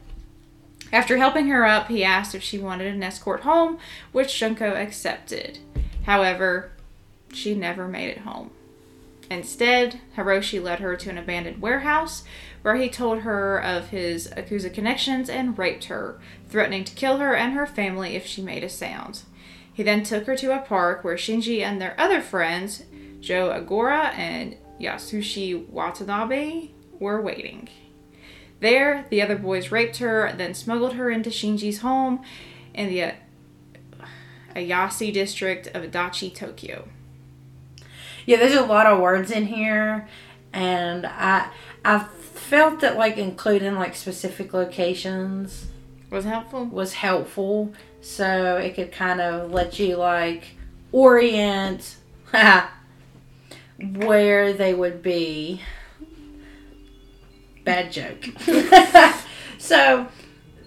After 0.91 1.17
helping 1.17 1.47
her 1.47 1.65
up, 1.65 1.87
he 1.87 2.03
asked 2.03 2.35
if 2.35 2.43
she 2.43 2.59
wanted 2.59 2.93
an 2.93 3.03
escort 3.03 3.41
home, 3.41 3.77
which 4.11 4.37
Junko 4.37 4.75
accepted. 4.75 5.59
However, 6.05 6.71
she 7.33 7.55
never 7.55 7.87
made 7.87 8.09
it 8.09 8.19
home. 8.19 8.51
Instead, 9.29 10.01
Hiroshi 10.17 10.61
led 10.61 10.79
her 10.79 10.97
to 10.97 11.09
an 11.09 11.17
abandoned 11.17 11.61
warehouse 11.61 12.23
where 12.63 12.75
he 12.75 12.89
told 12.89 13.19
her 13.19 13.57
of 13.57 13.87
his 13.87 14.27
Yakuza 14.27 14.73
connections 14.73 15.29
and 15.29 15.57
raped 15.57 15.85
her, 15.85 16.19
threatening 16.49 16.83
to 16.83 16.95
kill 16.95 17.17
her 17.17 17.33
and 17.33 17.53
her 17.53 17.65
family 17.65 18.17
if 18.17 18.25
she 18.25 18.41
made 18.41 18.63
a 18.63 18.69
sound. 18.69 19.21
He 19.73 19.83
then 19.83 20.03
took 20.03 20.25
her 20.25 20.35
to 20.35 20.53
a 20.53 20.59
park 20.59 21.05
where 21.05 21.15
Shinji 21.15 21.61
and 21.61 21.79
their 21.79 21.95
other 21.97 22.19
friends, 22.19 22.83
Joe 23.21 23.49
Ogura 23.49 24.13
and 24.17 24.57
Yasushi 24.81 25.69
Watanabe, 25.69 26.71
were 26.99 27.21
waiting. 27.21 27.69
There, 28.61 29.05
the 29.09 29.21
other 29.23 29.35
boys 29.35 29.71
raped 29.71 29.97
her, 29.97 30.31
then 30.37 30.53
smuggled 30.53 30.93
her 30.93 31.09
into 31.09 31.31
Shinji's 31.31 31.79
home 31.79 32.23
in 32.75 32.89
the 32.89 33.03
uh, 33.03 33.11
Ayase 34.55 35.11
district 35.11 35.67
of 35.67 35.83
Adachi, 35.83 36.33
Tokyo. 36.33 36.87
Yeah, 38.27 38.37
there's 38.37 38.53
a 38.53 38.61
lot 38.61 38.85
of 38.85 38.99
words 38.99 39.31
in 39.31 39.47
here, 39.47 40.07
and 40.53 41.07
I 41.07 41.49
I 41.83 41.99
felt 41.99 42.81
that 42.81 42.97
like 42.97 43.17
including 43.17 43.75
like 43.75 43.95
specific 43.95 44.53
locations 44.53 45.65
was 46.11 46.25
helpful. 46.25 46.65
Was 46.65 46.93
helpful, 46.93 47.73
so 47.99 48.57
it 48.57 48.75
could 48.75 48.91
kind 48.91 49.21
of 49.21 49.51
let 49.51 49.79
you 49.79 49.95
like 49.95 50.55
orient 50.91 51.95
where 53.95 54.53
they 54.53 54.75
would 54.75 55.01
be 55.01 55.61
Bad 57.63 57.91
joke. 57.91 58.25
so, 59.57 60.07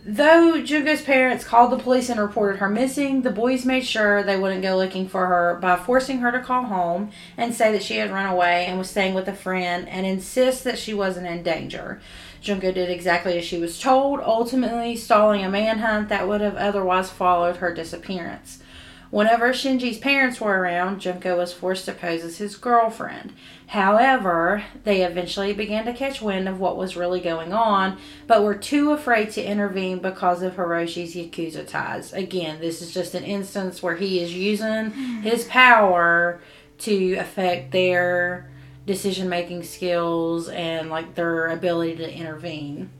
though 0.05 0.63
Junko's 0.63 1.03
parents 1.03 1.45
called 1.45 1.73
the 1.73 1.83
police 1.83 2.09
and 2.09 2.21
reported 2.21 2.59
her 2.59 2.69
missing, 2.69 3.23
the 3.23 3.31
boys 3.31 3.65
made 3.65 3.85
sure 3.85 4.23
they 4.23 4.37
wouldn't 4.37 4.63
go 4.63 4.77
looking 4.77 5.09
for 5.09 5.27
her 5.27 5.59
by 5.61 5.77
forcing 5.77 6.19
her 6.19 6.31
to 6.31 6.41
call 6.41 6.65
home 6.65 7.11
and 7.37 7.55
say 7.55 7.73
that 7.73 7.83
she 7.83 7.97
had 7.97 8.13
run 8.13 8.27
away 8.27 8.67
and 8.67 8.79
was 8.79 8.91
staying 8.91 9.15
with 9.15 9.29
a 9.29 9.35
friend 9.35 9.89
and 9.89 10.07
insist 10.07 10.65
that 10.65 10.79
she 10.79 10.95
wasn't 10.95 11.27
in 11.27 11.43
danger. 11.43 12.01
Junko 12.41 12.73
did 12.73 12.91
exactly 12.91 13.39
as 13.39 13.45
she 13.45 13.59
was 13.59 13.81
told, 13.81 14.21
ultimately 14.21 14.95
stalling 14.97 15.45
a 15.45 15.49
manhunt 15.49 16.11
that 16.11 16.29
would 16.29 16.43
have 16.43 16.57
otherwise 16.57 17.11
followed 17.11 17.57
her 17.57 17.73
disappearance. 17.73 18.59
Whenever 19.11 19.53
Shinji's 19.53 19.99
parents 19.99 20.41
were 20.41 20.59
around, 20.59 21.01
Junko 21.01 21.39
was 21.39 21.53
forced 21.53 21.85
to 21.85 21.93
pose 21.93 22.25
as 22.25 22.39
his 22.39 22.57
girlfriend. 22.57 23.33
However, 23.69 24.65
they 24.85 25.03
eventually 25.03 25.53
began 25.53 25.85
to 25.87 25.93
catch 25.93 26.21
wind 26.21 26.49
of 26.49 26.61
what 26.61 26.77
was 26.77 26.97
really 26.97 27.21
going 27.21 27.53
on, 27.53 27.99
but 28.27 28.43
were 28.43 28.55
too 28.55 28.93
afraid 28.93 29.31
to 29.33 29.45
intervene 29.45 30.01
because 30.01 30.43
of 30.43 30.57
Hiroshi's 30.57 31.15
Yakuza 31.15 31.67
ties. 31.67 32.13
Again, 32.13 32.61
this 32.61 32.83
is 32.83 32.93
just 32.93 33.15
an 33.15 33.25
instance 33.25 33.83
where 33.83 33.97
he 33.97 34.21
is 34.21 34.35
using 34.35 34.91
hmm. 34.91 35.21
his 35.23 35.45
power 35.45 36.41
to 36.79 37.15
affect 37.15 37.71
their 37.73 38.51
decision 38.87 39.29
making 39.29 39.63
skills 39.63 40.49
and 40.49 40.91
like 40.91 41.15
their 41.15 41.49
ability 41.49 41.97
to 41.97 42.13
intervene. 42.13 42.91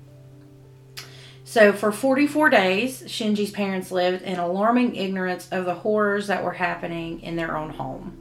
So, 1.55 1.73
for 1.73 1.93
44 1.93 2.51
days, 2.51 3.03
Shinji's 3.03 3.53
parents 3.53 3.93
lived 3.93 4.23
in 4.23 4.41
alarming 4.41 4.97
ignorance 4.97 5.49
of 5.53 5.67
the 5.67 5.75
horrors 5.77 6.27
that 6.27 6.43
were 6.43 6.55
happening 6.55 7.21
in 7.21 7.37
their 7.37 7.57
own 7.57 7.71
home. 7.71 8.19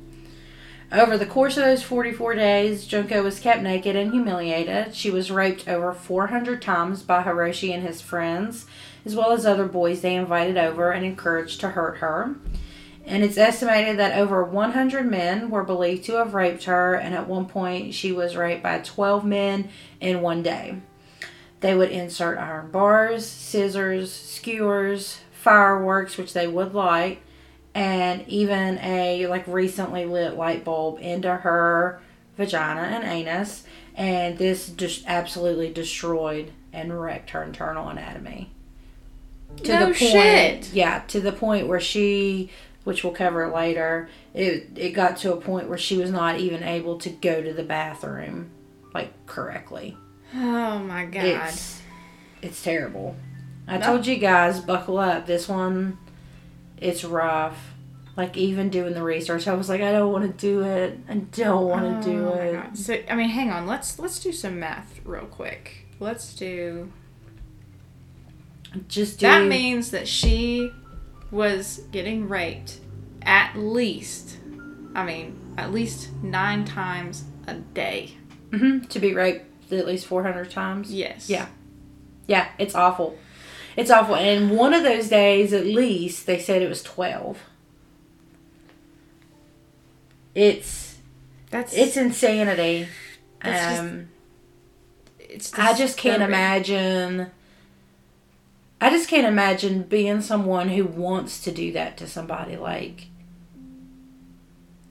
Over 0.91 1.17
the 1.17 1.25
course 1.25 1.57
of 1.57 1.63
those 1.63 1.81
44 1.81 2.35
days, 2.35 2.85
Junko 2.85 3.23
was 3.23 3.39
kept 3.39 3.63
naked 3.63 3.95
and 3.95 4.11
humiliated. 4.11 4.93
She 4.93 5.09
was 5.09 5.31
raped 5.31 5.67
over 5.67 5.93
400 5.93 6.61
times 6.61 7.01
by 7.01 7.23
Hiroshi 7.23 7.73
and 7.73 7.81
his 7.81 8.01
friends, 8.01 8.67
as 9.03 9.15
well 9.15 9.31
as 9.31 9.47
other 9.47 9.65
boys 9.65 10.01
they 10.01 10.13
invited 10.13 10.55
over 10.55 10.91
and 10.91 11.03
encouraged 11.03 11.59
to 11.61 11.69
hurt 11.69 11.97
her. 11.97 12.35
And 13.03 13.23
it's 13.23 13.39
estimated 13.39 13.97
that 13.97 14.15
over 14.15 14.43
100 14.43 15.07
men 15.07 15.49
were 15.49 15.63
believed 15.63 16.03
to 16.03 16.17
have 16.17 16.35
raped 16.35 16.65
her, 16.65 16.93
and 16.93 17.15
at 17.15 17.27
one 17.27 17.47
point, 17.47 17.95
she 17.95 18.11
was 18.11 18.35
raped 18.35 18.61
by 18.61 18.77
12 18.77 19.25
men 19.25 19.69
in 19.99 20.21
one 20.21 20.43
day. 20.43 20.83
They 21.63 21.73
would 21.73 21.91
insert 21.91 22.37
iron 22.39 22.71
bars, 22.71 23.25
scissors, 23.25 24.11
skewers, 24.11 25.21
fireworks, 25.31 26.17
which 26.17 26.33
they 26.33 26.45
would 26.45 26.73
light, 26.73 27.21
and 27.73 28.27
even 28.27 28.79
a 28.79 29.27
like 29.27 29.47
recently 29.47 30.03
lit 30.03 30.35
light 30.35 30.65
bulb 30.65 30.99
into 30.99 31.33
her 31.33 32.01
vagina 32.35 32.81
and 32.81 33.05
anus. 33.05 33.63
And 33.95 34.37
this 34.37 34.71
just 34.71 35.05
absolutely 35.07 35.71
destroyed 35.71 36.51
and 36.73 37.01
wrecked 37.01 37.29
her 37.29 37.41
internal 37.41 37.87
anatomy. 37.87 38.51
To 39.63 39.71
no 39.71 39.79
the 39.79 39.85
point, 39.85 39.95
shit. 40.65 40.73
Yeah, 40.73 40.99
to 41.07 41.21
the 41.21 41.31
point 41.31 41.69
where 41.69 41.79
she, 41.79 42.49
which 42.83 43.05
we'll 43.05 43.13
cover 43.13 43.49
later, 43.49 44.09
it 44.33 44.67
it 44.75 44.89
got 44.89 45.15
to 45.19 45.31
a 45.31 45.39
point 45.39 45.69
where 45.69 45.77
she 45.77 45.95
was 45.95 46.11
not 46.11 46.41
even 46.41 46.61
able 46.61 46.97
to 46.97 47.09
go 47.09 47.41
to 47.41 47.53
the 47.53 47.63
bathroom 47.63 48.49
like 48.93 49.13
correctly. 49.27 49.95
Oh 50.35 50.79
my 50.79 51.05
god. 51.05 51.49
It's, 51.49 51.81
it's 52.41 52.63
terrible. 52.63 53.15
I 53.67 53.77
no. 53.77 53.85
told 53.85 54.07
you 54.07 54.17
guys, 54.17 54.59
buckle 54.59 54.97
up. 54.97 55.25
This 55.25 55.47
one, 55.47 55.97
it's 56.77 57.03
rough. 57.03 57.71
Like 58.15 58.37
even 58.37 58.69
doing 58.69 58.93
the 58.93 59.01
research, 59.01 59.47
I 59.47 59.53
was 59.55 59.69
like, 59.69 59.81
I 59.81 59.91
don't 59.91 60.11
want 60.11 60.25
to 60.25 60.47
do 60.47 60.61
it. 60.61 60.99
I 61.09 61.15
don't 61.15 61.67
want 61.67 62.03
to 62.03 62.09
oh 62.09 62.13
do 62.13 62.27
it. 62.33 62.53
God. 62.53 62.77
So 62.77 62.97
I 63.09 63.15
mean, 63.15 63.29
hang 63.29 63.49
on. 63.49 63.65
Let's 63.65 63.97
let's 63.97 64.19
do 64.19 64.31
some 64.31 64.59
math 64.59 64.99
real 65.03 65.25
quick. 65.25 65.87
Let's 65.99 66.33
do. 66.35 66.91
Just 68.87 69.19
do. 69.19 69.27
That 69.27 69.47
means 69.47 69.91
that 69.91 70.07
she 70.07 70.71
was 71.31 71.81
getting 71.91 72.29
raped 72.29 72.79
at 73.23 73.55
least, 73.55 74.37
I 74.95 75.05
mean, 75.05 75.39
at 75.57 75.71
least 75.71 76.11
nine 76.21 76.65
times 76.65 77.23
a 77.47 77.55
day. 77.55 78.15
hmm 78.51 78.79
To 78.81 78.99
be 78.99 79.13
raped 79.13 79.45
at 79.73 79.85
least 79.87 80.05
400 80.05 80.49
times. 80.51 80.93
Yes. 80.93 81.29
Yeah. 81.29 81.47
Yeah, 82.27 82.49
it's 82.57 82.75
awful. 82.75 83.17
It's 83.75 83.89
awful. 83.91 84.15
And 84.15 84.51
one 84.51 84.73
of 84.73 84.83
those 84.83 85.09
days, 85.09 85.51
at 85.53 85.65
least, 85.65 86.25
they 86.25 86.39
said 86.39 86.61
it 86.61 86.69
was 86.69 86.83
12. 86.83 87.39
It's 90.35 90.97
That's 91.51 91.73
it's 91.73 91.97
insanity. 91.97 92.87
That's 93.41 93.65
just 93.77 93.81
um, 93.81 94.09
it's 95.19 95.53
I 95.53 95.73
just 95.73 95.97
can't 95.97 96.19
disturbing. 96.19 96.27
imagine. 96.27 97.31
I 98.81 98.89
just 98.89 99.07
can't 99.09 99.27
imagine 99.27 99.83
being 99.83 100.21
someone 100.21 100.69
who 100.69 100.85
wants 100.85 101.41
to 101.43 101.51
do 101.51 101.71
that 101.73 101.97
to 101.97 102.07
somebody. 102.07 102.57
Like, 102.57 103.07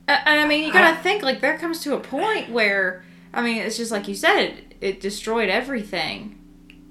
And 0.09 0.41
I 0.41 0.47
mean, 0.47 0.65
you 0.65 0.73
gotta 0.73 0.97
think 1.03 1.23
like 1.23 1.41
there 1.41 1.59
comes 1.59 1.81
to 1.81 1.95
a 1.95 2.01
point 2.01 2.51
where 2.51 3.05
I 3.35 3.43
mean, 3.43 3.59
it's 3.59 3.77
just 3.77 3.91
like 3.91 4.07
you 4.09 4.15
said, 4.15 4.72
it 4.83 5.01
destroyed 5.01 5.49
everything. 5.49 6.39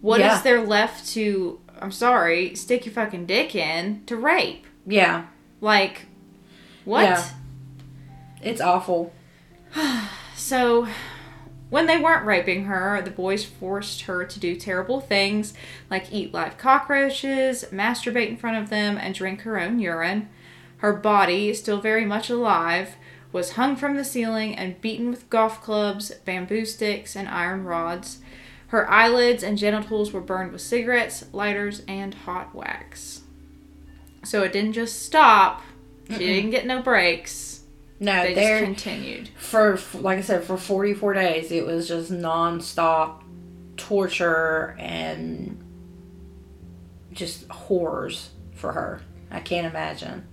What 0.01 0.19
is 0.21 0.25
Yeah. 0.25 0.41
there 0.41 0.61
left 0.61 1.07
to? 1.13 1.59
I'm 1.79 1.91
sorry, 1.91 2.55
stick 2.55 2.85
your 2.85 2.93
fucking 2.93 3.25
dick 3.27 3.53
in 3.55 4.03
to 4.07 4.15
rape? 4.15 4.65
yeah, 4.87 5.25
Like, 5.61 6.07
what? 6.85 7.03
Yeah. 7.03 7.23
it's 8.41 8.61
awful. 8.61 9.13
So, 10.35 10.87
when 11.69 11.85
they 11.85 11.97
weren't 11.99 12.25
raping 12.25 12.65
her, 12.65 12.99
the 13.03 13.11
boys 13.11 13.45
forced 13.45 14.01
her 14.03 14.25
to 14.25 14.39
do 14.39 14.55
terrible 14.55 14.99
things 14.99 15.53
like 15.89 16.11
eat 16.11 16.33
live 16.33 16.57
cockroaches, 16.57 17.65
masturbate 17.71 18.27
in 18.29 18.37
front 18.37 18.57
of 18.57 18.69
them, 18.71 18.97
and 18.97 19.13
drink 19.13 19.41
her 19.41 19.59
own 19.59 19.77
urine. 19.79 20.29
Her 20.77 20.93
body, 20.93 21.49
is 21.49 21.59
still 21.59 21.79
very 21.79 22.05
much 22.05 22.29
alive, 22.29 22.95
was 23.31 23.51
hung 23.53 23.75
from 23.75 23.95
the 23.95 24.03
ceiling 24.03 24.55
and 24.55 24.79
beaten 24.81 25.09
with 25.09 25.29
golf 25.29 25.61
clubs, 25.61 26.11
bamboo 26.25 26.65
sticks, 26.65 27.15
and 27.15 27.27
iron 27.29 27.63
rods. 27.63 28.19
Her 28.67 28.89
eyelids 28.89 29.43
and 29.43 29.57
genitals 29.57 30.11
were 30.11 30.21
burned 30.21 30.51
with 30.51 30.61
cigarettes, 30.61 31.25
lighters, 31.33 31.81
and 31.87 32.13
hot 32.13 32.53
wax. 32.55 33.21
So 34.23 34.43
it 34.43 34.53
didn't 34.53 34.73
just 34.73 35.03
stop. 35.03 35.61
She 36.09 36.17
didn't 36.17 36.51
get 36.51 36.65
no 36.65 36.81
breaks. 36.81 37.61
No, 37.99 38.23
They 38.23 38.33
just 38.33 38.63
continued. 38.63 39.29
for 39.37 39.77
like 39.93 40.17
I 40.17 40.21
said 40.21 40.43
for 40.43 40.57
44 40.57 41.13
days 41.13 41.51
it 41.51 41.65
was 41.65 41.87
just 41.87 42.11
nonstop 42.11 43.21
torture 43.77 44.75
and 44.79 45.63
just 47.11 47.47
horrors 47.49 48.31
for 48.55 48.71
her. 48.73 49.01
I 49.29 49.39
can't 49.39 49.67
imagine. 49.67 50.25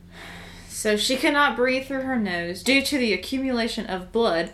So 0.78 0.96
she 0.96 1.16
could 1.16 1.32
not 1.32 1.56
breathe 1.56 1.88
through 1.88 2.02
her 2.02 2.16
nose 2.16 2.62
due 2.62 2.82
to 2.82 2.98
the 2.98 3.12
accumulation 3.12 3.84
of 3.86 4.12
blood. 4.12 4.52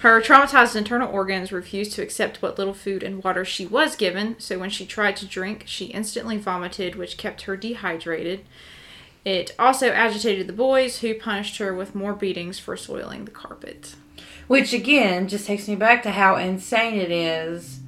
Her 0.00 0.20
traumatized 0.20 0.74
internal 0.74 1.08
organs 1.08 1.52
refused 1.52 1.92
to 1.92 2.02
accept 2.02 2.42
what 2.42 2.58
little 2.58 2.74
food 2.74 3.04
and 3.04 3.22
water 3.22 3.44
she 3.44 3.66
was 3.66 3.94
given, 3.94 4.34
so 4.40 4.58
when 4.58 4.70
she 4.70 4.84
tried 4.84 5.14
to 5.18 5.26
drink, 5.26 5.62
she 5.66 5.84
instantly 5.84 6.38
vomited, 6.38 6.96
which 6.96 7.16
kept 7.16 7.42
her 7.42 7.56
dehydrated. 7.56 8.44
It 9.24 9.54
also 9.60 9.90
agitated 9.90 10.48
the 10.48 10.52
boys, 10.52 10.98
who 10.98 11.14
punished 11.14 11.58
her 11.58 11.72
with 11.72 11.94
more 11.94 12.14
beatings 12.14 12.58
for 12.58 12.76
soiling 12.76 13.24
the 13.24 13.30
carpet. 13.30 13.94
Which 14.48 14.72
again 14.72 15.28
just 15.28 15.46
takes 15.46 15.68
me 15.68 15.76
back 15.76 16.02
to 16.02 16.10
how 16.10 16.34
insane 16.34 16.98
it 16.98 17.12
is 17.12 17.78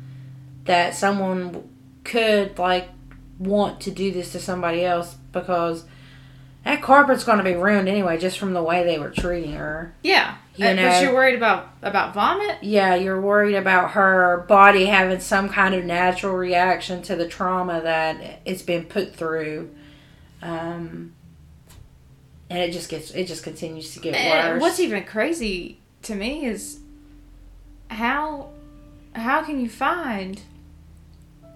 that 0.66 0.94
someone 0.94 1.68
could 2.04 2.56
like 2.60 2.90
want 3.40 3.80
to 3.80 3.90
do 3.90 4.12
this 4.12 4.30
to 4.30 4.38
somebody 4.38 4.84
else 4.84 5.16
because 5.32 5.84
that 6.64 6.80
carpet's 6.82 7.24
going 7.24 7.38
to 7.38 7.44
be 7.44 7.54
ruined 7.54 7.88
anyway 7.88 8.18
just 8.18 8.38
from 8.38 8.52
the 8.52 8.62
way 8.62 8.84
they 8.84 8.98
were 8.98 9.10
treating 9.10 9.52
her. 9.54 9.94
Yeah, 10.02 10.36
You 10.56 10.66
uh, 10.68 10.72
know- 10.74 10.88
but 10.90 11.02
you're 11.02 11.14
worried 11.14 11.34
about 11.34 11.70
about 11.82 12.14
vomit. 12.14 12.58
Yeah, 12.62 12.94
you're 12.94 13.20
worried 13.20 13.56
about 13.56 13.92
her 13.92 14.44
body 14.48 14.86
having 14.86 15.18
some 15.20 15.48
kind 15.48 15.74
of 15.74 15.84
natural 15.84 16.34
reaction 16.34 17.02
to 17.02 17.16
the 17.16 17.26
trauma 17.26 17.80
that 17.82 18.40
it's 18.44 18.62
been 18.62 18.84
put 18.84 19.14
through. 19.16 19.70
Um, 20.40 21.12
and 22.50 22.58
it 22.60 22.72
just 22.72 22.88
gets 22.88 23.10
it 23.12 23.26
just 23.26 23.42
continues 23.44 23.94
to 23.94 24.00
get 24.00 24.14
And 24.14 24.54
worse. 24.54 24.60
what's 24.60 24.80
even 24.80 25.04
crazy 25.04 25.80
to 26.02 26.14
me 26.14 26.44
is 26.46 26.80
how 27.88 28.50
how 29.14 29.42
can 29.42 29.60
you 29.60 29.68
find 29.68 30.40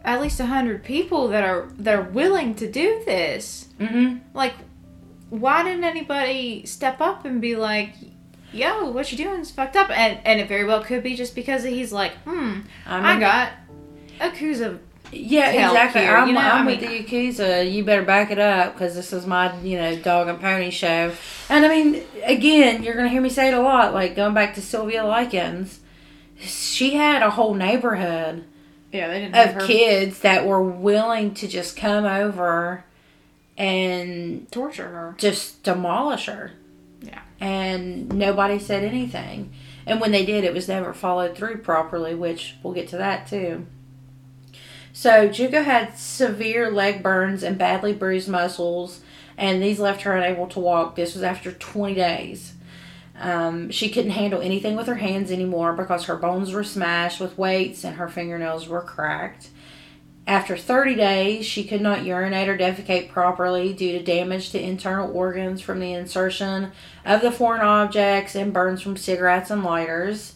at 0.04 0.20
least 0.20 0.38
a 0.40 0.46
hundred 0.46 0.84
people 0.84 1.28
that 1.28 1.42
are 1.42 1.68
that 1.78 1.94
are 1.94 2.02
willing 2.02 2.54
to 2.56 2.70
do 2.70 3.02
this? 3.04 3.68
mm-hmm. 3.80 4.18
Like, 4.34 4.54
why 5.30 5.62
didn't 5.62 5.84
anybody 5.84 6.64
step 6.66 7.00
up 7.00 7.24
and 7.24 7.40
be 7.40 7.56
like, 7.56 7.94
"Yo, 8.52 8.90
what 8.90 9.10
you 9.10 9.18
doing 9.18 9.40
is 9.40 9.50
fucked 9.50 9.76
up"? 9.76 9.90
And 9.90 10.18
and 10.24 10.40
it 10.40 10.48
very 10.48 10.64
well 10.64 10.82
could 10.82 11.02
be 11.02 11.14
just 11.16 11.34
because 11.34 11.64
he's 11.64 11.92
like, 11.92 12.12
"Hmm, 12.24 12.60
I, 12.86 13.18
got 13.18 13.52
Yakuza." 14.20 14.78
Yeah, 15.12 15.50
exactly. 15.50 16.00
here, 16.00 16.16
I'm, 16.16 16.28
you 16.28 16.34
know? 16.34 16.40
I'm 16.40 16.66
I 16.66 16.72
with 16.72 16.80
mean- 16.82 16.90
the 16.90 17.04
Yakuza. 17.04 17.72
You 17.72 17.84
better 17.84 18.02
back 18.02 18.30
it 18.30 18.38
up 18.40 18.72
because 18.74 18.94
this 18.96 19.12
is 19.12 19.24
my, 19.26 19.56
you 19.60 19.78
know, 19.78 19.96
dog 19.96 20.26
and 20.28 20.40
pony 20.40 20.70
show. 20.70 21.12
And 21.48 21.64
I 21.64 21.68
mean, 21.68 22.02
again, 22.24 22.82
you're 22.82 22.94
going 22.94 23.06
to 23.06 23.10
hear 23.10 23.20
me 23.20 23.28
say 23.28 23.48
it 23.48 23.54
a 23.54 23.60
lot. 23.60 23.94
Like 23.94 24.16
going 24.16 24.34
back 24.34 24.54
to 24.56 24.62
Sylvia 24.62 25.04
Likens, 25.04 25.78
she 26.40 26.94
had 26.94 27.22
a 27.22 27.30
whole 27.30 27.54
neighborhood 27.54 28.44
Yeah, 28.92 29.06
they 29.08 29.20
didn't 29.20 29.36
have 29.36 29.56
of 29.58 29.66
kids 29.68 30.18
that 30.20 30.44
were 30.44 30.62
willing 30.62 31.34
to 31.34 31.46
just 31.46 31.76
come 31.76 32.04
over 32.04 32.84
and 33.56 34.50
torture 34.52 34.88
her. 34.88 35.14
just 35.18 35.62
demolish 35.62 36.26
her. 36.26 36.52
Yeah. 37.00 37.22
And 37.40 38.08
nobody 38.10 38.58
said 38.58 38.84
anything. 38.84 39.52
And 39.86 40.00
when 40.00 40.10
they 40.10 40.26
did, 40.26 40.44
it 40.44 40.52
was 40.52 40.68
never 40.68 40.92
followed 40.92 41.36
through 41.36 41.58
properly, 41.58 42.14
which 42.14 42.56
we'll 42.62 42.74
get 42.74 42.88
to 42.88 42.96
that 42.96 43.26
too. 43.28 43.66
So 44.92 45.28
Junko 45.28 45.62
had 45.62 45.98
severe 45.98 46.70
leg 46.70 47.02
burns 47.02 47.42
and 47.42 47.58
badly 47.58 47.92
bruised 47.92 48.28
muscles, 48.28 49.02
and 49.36 49.62
these 49.62 49.78
left 49.78 50.02
her 50.02 50.16
unable 50.16 50.46
to 50.48 50.60
walk. 50.60 50.96
This 50.96 51.14
was 51.14 51.22
after 51.22 51.52
20 51.52 51.94
days. 51.94 52.54
Um, 53.18 53.70
she 53.70 53.90
couldn't 53.90 54.12
handle 54.12 54.40
anything 54.40 54.76
with 54.76 54.86
her 54.86 54.96
hands 54.96 55.30
anymore 55.30 55.72
because 55.72 56.04
her 56.04 56.16
bones 56.16 56.52
were 56.52 56.64
smashed 56.64 57.20
with 57.20 57.38
weights 57.38 57.84
and 57.84 57.96
her 57.96 58.08
fingernails 58.08 58.68
were 58.68 58.82
cracked. 58.82 59.48
After 60.26 60.56
30 60.56 60.96
days, 60.96 61.46
she 61.46 61.62
could 61.62 61.80
not 61.80 62.04
urinate 62.04 62.48
or 62.48 62.58
defecate 62.58 63.08
properly 63.10 63.72
due 63.72 63.92
to 63.96 64.02
damage 64.04 64.50
to 64.50 64.60
internal 64.60 65.10
organs 65.16 65.60
from 65.60 65.78
the 65.78 65.92
insertion 65.92 66.72
of 67.04 67.20
the 67.20 67.30
foreign 67.30 67.60
objects 67.62 68.34
and 68.34 68.52
burns 68.52 68.82
from 68.82 68.96
cigarettes 68.96 69.50
and 69.50 69.62
lighters. 69.62 70.32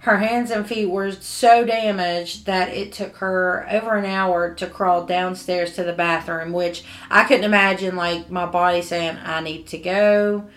Her 0.00 0.18
hands 0.18 0.50
and 0.50 0.66
feet 0.66 0.86
were 0.88 1.12
so 1.12 1.64
damaged 1.66 2.46
that 2.46 2.68
it 2.70 2.92
took 2.92 3.16
her 3.16 3.66
over 3.70 3.96
an 3.96 4.04
hour 4.06 4.54
to 4.54 4.66
crawl 4.68 5.04
downstairs 5.04 5.74
to 5.74 5.84
the 5.84 5.92
bathroom, 5.92 6.52
which 6.52 6.84
I 7.10 7.24
couldn't 7.24 7.44
imagine 7.44 7.94
like 7.96 8.30
my 8.30 8.46
body 8.46 8.80
saying, 8.82 9.18
I 9.22 9.40
need 9.40 9.66
to 9.68 9.78
go. 9.78 10.48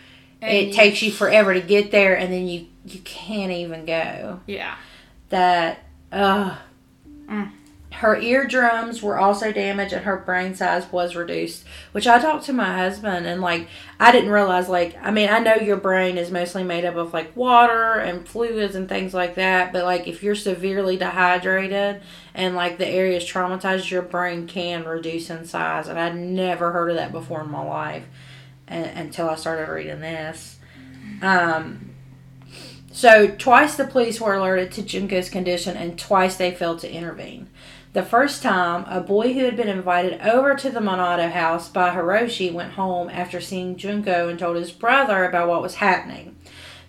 And 0.42 0.56
it 0.56 0.68
you- 0.68 0.74
takes 0.74 1.02
you 1.02 1.12
forever 1.12 1.54
to 1.54 1.62
get 1.62 1.92
there 1.92 2.16
and 2.18 2.32
then 2.32 2.48
you, 2.48 2.68
you 2.86 3.00
can't 3.02 3.52
even 3.52 3.86
go 3.86 4.40
Yeah. 4.48 4.76
that 5.30 5.80
uh 6.14 6.56
Mm. 7.28 7.52
Her 8.00 8.16
eardrums 8.16 9.02
were 9.02 9.20
also 9.20 9.52
damaged 9.52 9.92
and 9.92 10.06
her 10.06 10.16
brain 10.16 10.56
size 10.56 10.90
was 10.90 11.18
reduced 11.18 11.66
which 11.92 12.08
i 12.08 12.18
talked 12.18 12.46
to 12.46 12.54
my 12.54 12.78
husband 12.78 13.26
and 13.26 13.42
like 13.42 13.68
i 14.00 14.10
didn't 14.10 14.30
realize 14.30 14.70
like 14.70 14.96
i 15.02 15.12
mean 15.12 15.28
i 15.28 15.38
know 15.38 15.56
your 15.56 15.76
brain 15.76 16.18
is 16.18 16.32
mostly 16.32 16.64
made 16.64 16.86
up 16.86 16.96
of 16.96 17.14
like 17.14 17.36
water 17.36 17.96
and 17.96 18.26
fluids 18.26 18.74
and 18.74 18.88
things 18.88 19.14
like 19.14 19.36
that 19.36 19.74
but 19.74 19.84
like 19.84 20.08
if 20.08 20.24
you're 20.24 20.34
severely 20.34 20.96
dehydrated 20.96 22.02
and 22.34 22.56
like 22.56 22.78
the 22.78 22.88
area 22.88 23.18
is 23.18 23.26
traumatized 23.26 23.92
your 23.92 24.02
brain 24.02 24.48
can 24.48 24.86
reduce 24.86 25.30
in 25.30 25.44
size 25.44 25.90
and 25.90 26.00
i'd 26.00 26.16
never 26.16 26.72
heard 26.72 26.90
of 26.90 26.96
that 26.96 27.12
before 27.12 27.42
in 27.42 27.52
my 27.52 27.62
life 27.62 28.06
until 28.70 29.30
i 29.30 29.36
started 29.36 29.70
reading 29.70 30.00
this 30.00 30.58
um 31.22 31.90
so 32.92 33.28
twice 33.28 33.76
the 33.76 33.86
police 33.86 34.20
were 34.20 34.34
alerted 34.34 34.72
to 34.74 34.82
Junko's 34.82 35.30
condition 35.30 35.78
and 35.78 35.98
twice 35.98 36.38
they 36.38 36.52
failed 36.52 36.80
to 36.80 36.92
intervene. 36.92 37.48
The 37.92 38.04
first 38.04 38.44
time, 38.44 38.86
a 38.88 39.02
boy 39.02 39.34
who 39.34 39.46
had 39.46 39.58
been 39.58 39.68
invited 39.68 40.22
over 40.22 40.54
to 40.54 40.70
the 40.70 40.80
Monado 40.80 41.32
house 41.32 41.70
by 41.70 41.90
Hiroshi 41.90 42.54
went 42.54 42.74
home 42.74 43.10
after 43.10 43.42
seeing 43.42 43.78
Junko 43.78 44.30
and 44.30 44.38
told 44.38 44.58
his 44.58 44.72
brother 44.72 45.26
about 45.26 45.48
what 45.48 45.64
was 45.64 45.76
happening. 45.76 46.36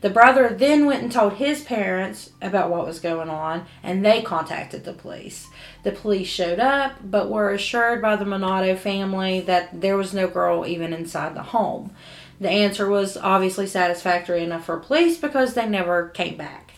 The 0.03 0.11
brother 0.11 0.51
then 0.51 0.85
went 0.85 1.03
and 1.03 1.11
told 1.11 1.35
his 1.35 1.63
parents 1.63 2.33
about 2.43 2.69
what 2.69 2.87
was 2.87 3.01
going 3.01 3.31
on, 3.31 3.65
and 3.83 4.05
they 4.05 4.21
contacted 4.21 4.85
the 4.85 4.93
police. 4.93 5.49
The 5.85 5.93
police 5.93 6.29
showed 6.29 6.59
up, 6.59 6.97
but 7.03 7.31
were 7.31 7.51
assured 7.51 8.03
by 8.03 8.17
the 8.17 8.27
Monado 8.27 8.77
family 8.77 9.41
that 9.41 9.81
there 9.81 9.97
was 9.97 10.13
no 10.13 10.29
girl 10.29 10.67
even 10.67 10.93
inside 10.93 11.35
the 11.35 11.43
home. 11.43 11.93
The 12.41 12.51
answer 12.51 12.89
was 12.89 13.17
obviously 13.17 13.67
satisfactory 13.67 14.43
enough 14.43 14.67
for 14.67 14.79
police 14.79 15.17
because 15.17 15.55
they 15.55 15.67
never 15.67 16.09
came 16.11 16.37
back. 16.37 16.73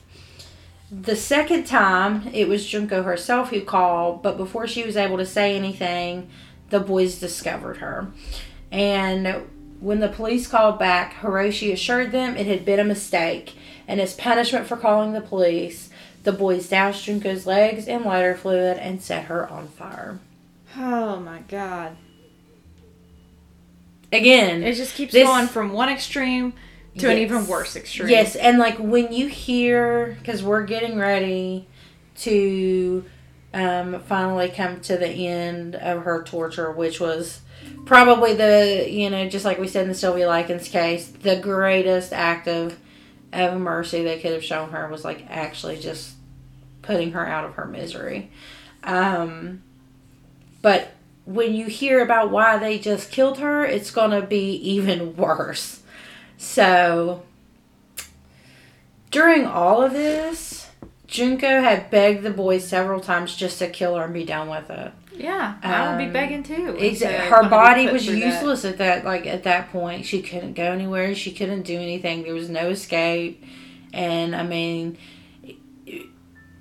The 0.94 1.16
second 1.16 1.64
time, 1.64 2.28
it 2.34 2.48
was 2.48 2.66
Junko 2.66 3.02
herself 3.02 3.48
who 3.48 3.62
called, 3.62 4.22
but 4.22 4.36
before 4.36 4.66
she 4.66 4.84
was 4.84 4.94
able 4.96 5.16
to 5.16 5.24
say 5.24 5.56
anything, 5.56 6.28
the 6.68 6.80
boys 6.80 7.18
discovered 7.18 7.78
her. 7.78 8.08
And 8.70 9.46
when 9.80 10.00
the 10.00 10.08
police 10.08 10.46
called 10.46 10.78
back, 10.78 11.14
Hiroshi 11.14 11.72
assured 11.72 12.12
them 12.12 12.36
it 12.36 12.46
had 12.46 12.66
been 12.66 12.78
a 12.78 12.84
mistake. 12.84 13.54
And 13.88 14.00
as 14.00 14.14
punishment 14.14 14.66
for 14.66 14.76
calling 14.76 15.12
the 15.12 15.22
police, 15.22 15.88
the 16.24 16.32
boys 16.32 16.68
doused 16.68 17.02
Junko's 17.04 17.46
legs 17.46 17.88
in 17.88 18.04
lighter 18.04 18.34
fluid 18.34 18.76
and 18.78 19.02
set 19.02 19.24
her 19.24 19.48
on 19.48 19.68
fire. 19.68 20.18
Oh 20.76 21.18
my 21.20 21.40
god. 21.48 21.96
Again, 24.12 24.62
It 24.62 24.74
just 24.74 24.94
keeps 24.94 25.12
This- 25.14 25.26
going 25.26 25.46
from 25.46 25.72
one 25.72 25.88
extreme 25.88 26.52
to 26.98 27.10
an 27.10 27.18
even 27.18 27.46
worse 27.46 27.76
extreme. 27.76 28.08
Yes, 28.08 28.36
and 28.36 28.58
like 28.58 28.78
when 28.78 29.12
you 29.12 29.28
hear, 29.28 30.16
because 30.20 30.42
we're 30.42 30.64
getting 30.64 30.98
ready 30.98 31.66
to 32.18 33.04
um, 33.54 34.00
finally 34.02 34.48
come 34.48 34.80
to 34.82 34.96
the 34.96 35.08
end 35.08 35.74
of 35.74 36.04
her 36.04 36.22
torture, 36.22 36.70
which 36.70 37.00
was 37.00 37.40
probably 37.84 38.34
the, 38.34 38.86
you 38.90 39.10
know, 39.10 39.28
just 39.28 39.44
like 39.44 39.58
we 39.58 39.68
said 39.68 39.86
in 39.86 39.94
Sylvia 39.94 40.26
Likens 40.26 40.68
case, 40.68 41.08
the 41.08 41.36
greatest 41.36 42.12
act 42.12 42.48
of, 42.48 42.78
of 43.32 43.58
mercy 43.58 44.02
they 44.02 44.20
could 44.20 44.32
have 44.32 44.44
shown 44.44 44.70
her 44.70 44.88
was 44.88 45.04
like 45.04 45.24
actually 45.28 45.78
just 45.78 46.14
putting 46.82 47.12
her 47.12 47.26
out 47.26 47.44
of 47.44 47.54
her 47.54 47.66
misery. 47.66 48.30
Um, 48.84 49.62
but 50.60 50.92
when 51.24 51.54
you 51.54 51.66
hear 51.66 52.02
about 52.02 52.30
why 52.30 52.58
they 52.58 52.78
just 52.78 53.10
killed 53.10 53.38
her, 53.38 53.64
it's 53.64 53.90
going 53.90 54.10
to 54.10 54.26
be 54.26 54.54
even 54.56 55.16
worse. 55.16 55.81
So, 56.42 57.22
during 59.12 59.46
all 59.46 59.80
of 59.80 59.92
this, 59.92 60.68
Junko 61.06 61.62
had 61.62 61.88
begged 61.88 62.24
the 62.24 62.32
boys 62.32 62.66
several 62.66 62.98
times 63.00 63.36
just 63.36 63.60
to 63.60 63.68
kill 63.68 63.94
her 63.96 64.04
and 64.04 64.12
be 64.12 64.24
done 64.24 64.48
with 64.48 64.68
it. 64.68 64.90
Yeah, 65.16 65.54
I 65.62 65.88
would 65.90 65.98
be 65.98 66.06
Um, 66.06 66.12
begging 66.12 66.42
too. 66.42 66.76
Her 66.76 67.48
body 67.48 67.86
was 67.86 68.04
through 68.06 68.18
that. 68.18 68.26
useless 68.26 68.64
at 68.64 68.78
that 68.78 69.04
like 69.04 69.24
at 69.26 69.44
that 69.44 69.70
point. 69.70 70.04
She 70.04 70.20
couldn't 70.20 70.54
go 70.54 70.64
anywhere. 70.64 71.14
She 71.14 71.30
couldn't 71.30 71.62
do 71.62 71.78
anything. 71.78 72.24
There 72.24 72.34
was 72.34 72.48
no 72.48 72.70
escape, 72.70 73.44
and 73.92 74.34
I 74.34 74.42
mean, 74.42 74.98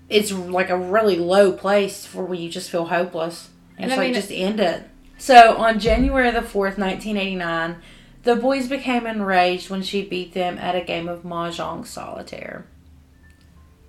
it's 0.10 0.32
like 0.32 0.70
a 0.70 0.78
really 0.78 1.16
low 1.18 1.54
place 1.54 2.06
for 2.06 2.24
when 2.24 2.40
you 2.40 2.50
just 2.50 2.70
feel 2.70 2.86
hopeless. 2.86 3.50
And 3.80 3.90
it's 3.90 3.98
I 4.00 4.04
like 4.04 4.14
just 4.14 4.32
end 4.32 4.60
it. 4.60 4.84
So 5.18 5.56
on 5.58 5.80
January 5.80 6.30
the 6.30 6.44
fourth, 6.44 6.78
nineteen 6.78 7.18
eighty 7.18 7.36
nine, 7.36 7.78
the 8.24 8.36
boys 8.36 8.68
became 8.68 9.08
enraged 9.08 9.70
when 9.70 9.82
she 9.82 10.04
beat 10.04 10.34
them 10.34 10.58
at 10.58 10.76
a 10.76 10.82
game 10.82 11.08
of 11.08 11.24
mahjong 11.24 11.86
solitaire. 11.86 12.66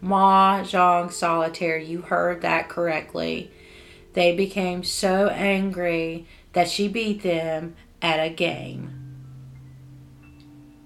Mahjong 0.03 1.13
solitaire. 1.13 1.79
You 1.79 2.03
heard 2.03 2.43
that 2.43 2.69
correctly. 2.69 3.51
They 4.15 4.35
became 4.35 4.85
so 4.85 5.29
angry 5.29 6.27
that 6.53 6.69
she 6.69 6.89
beat 6.89 7.23
them 7.23 7.77
at 8.01 8.19
a 8.19 8.31
game. 8.31 8.99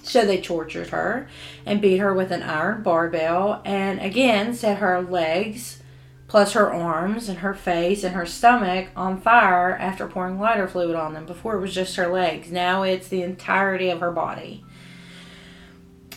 So 0.03 0.25
they 0.25 0.41
tortured 0.41 0.89
her 0.89 1.29
and 1.65 1.81
beat 1.81 1.97
her 1.97 2.15
with 2.15 2.31
an 2.31 2.43
iron 2.43 2.83
barbell 2.83 3.61
and 3.65 4.01
again 4.01 4.55
set 4.55 4.79
her 4.79 5.03
legs, 5.03 5.83
plus 6.29 6.53
her 6.53 6.73
arms 6.73 7.29
and 7.29 7.39
her 7.39 7.55
face 7.55 8.03
and 8.03 8.15
her 8.15 8.27
stomach 8.27 8.89
on 8.97 9.21
fire 9.21 9.77
after 9.77 10.09
pouring 10.09 10.41
lighter 10.41 10.67
fluid 10.67 10.97
on 10.97 11.15
them. 11.15 11.27
Before 11.27 11.57
it 11.57 11.61
was 11.61 11.75
just 11.75 11.97
her 11.97 12.09
legs, 12.09 12.51
now 12.51 12.83
it's 12.83 13.09
the 13.09 13.23
entirety 13.23 13.89
of 13.91 14.01
her 14.01 14.11
body. 14.11 14.65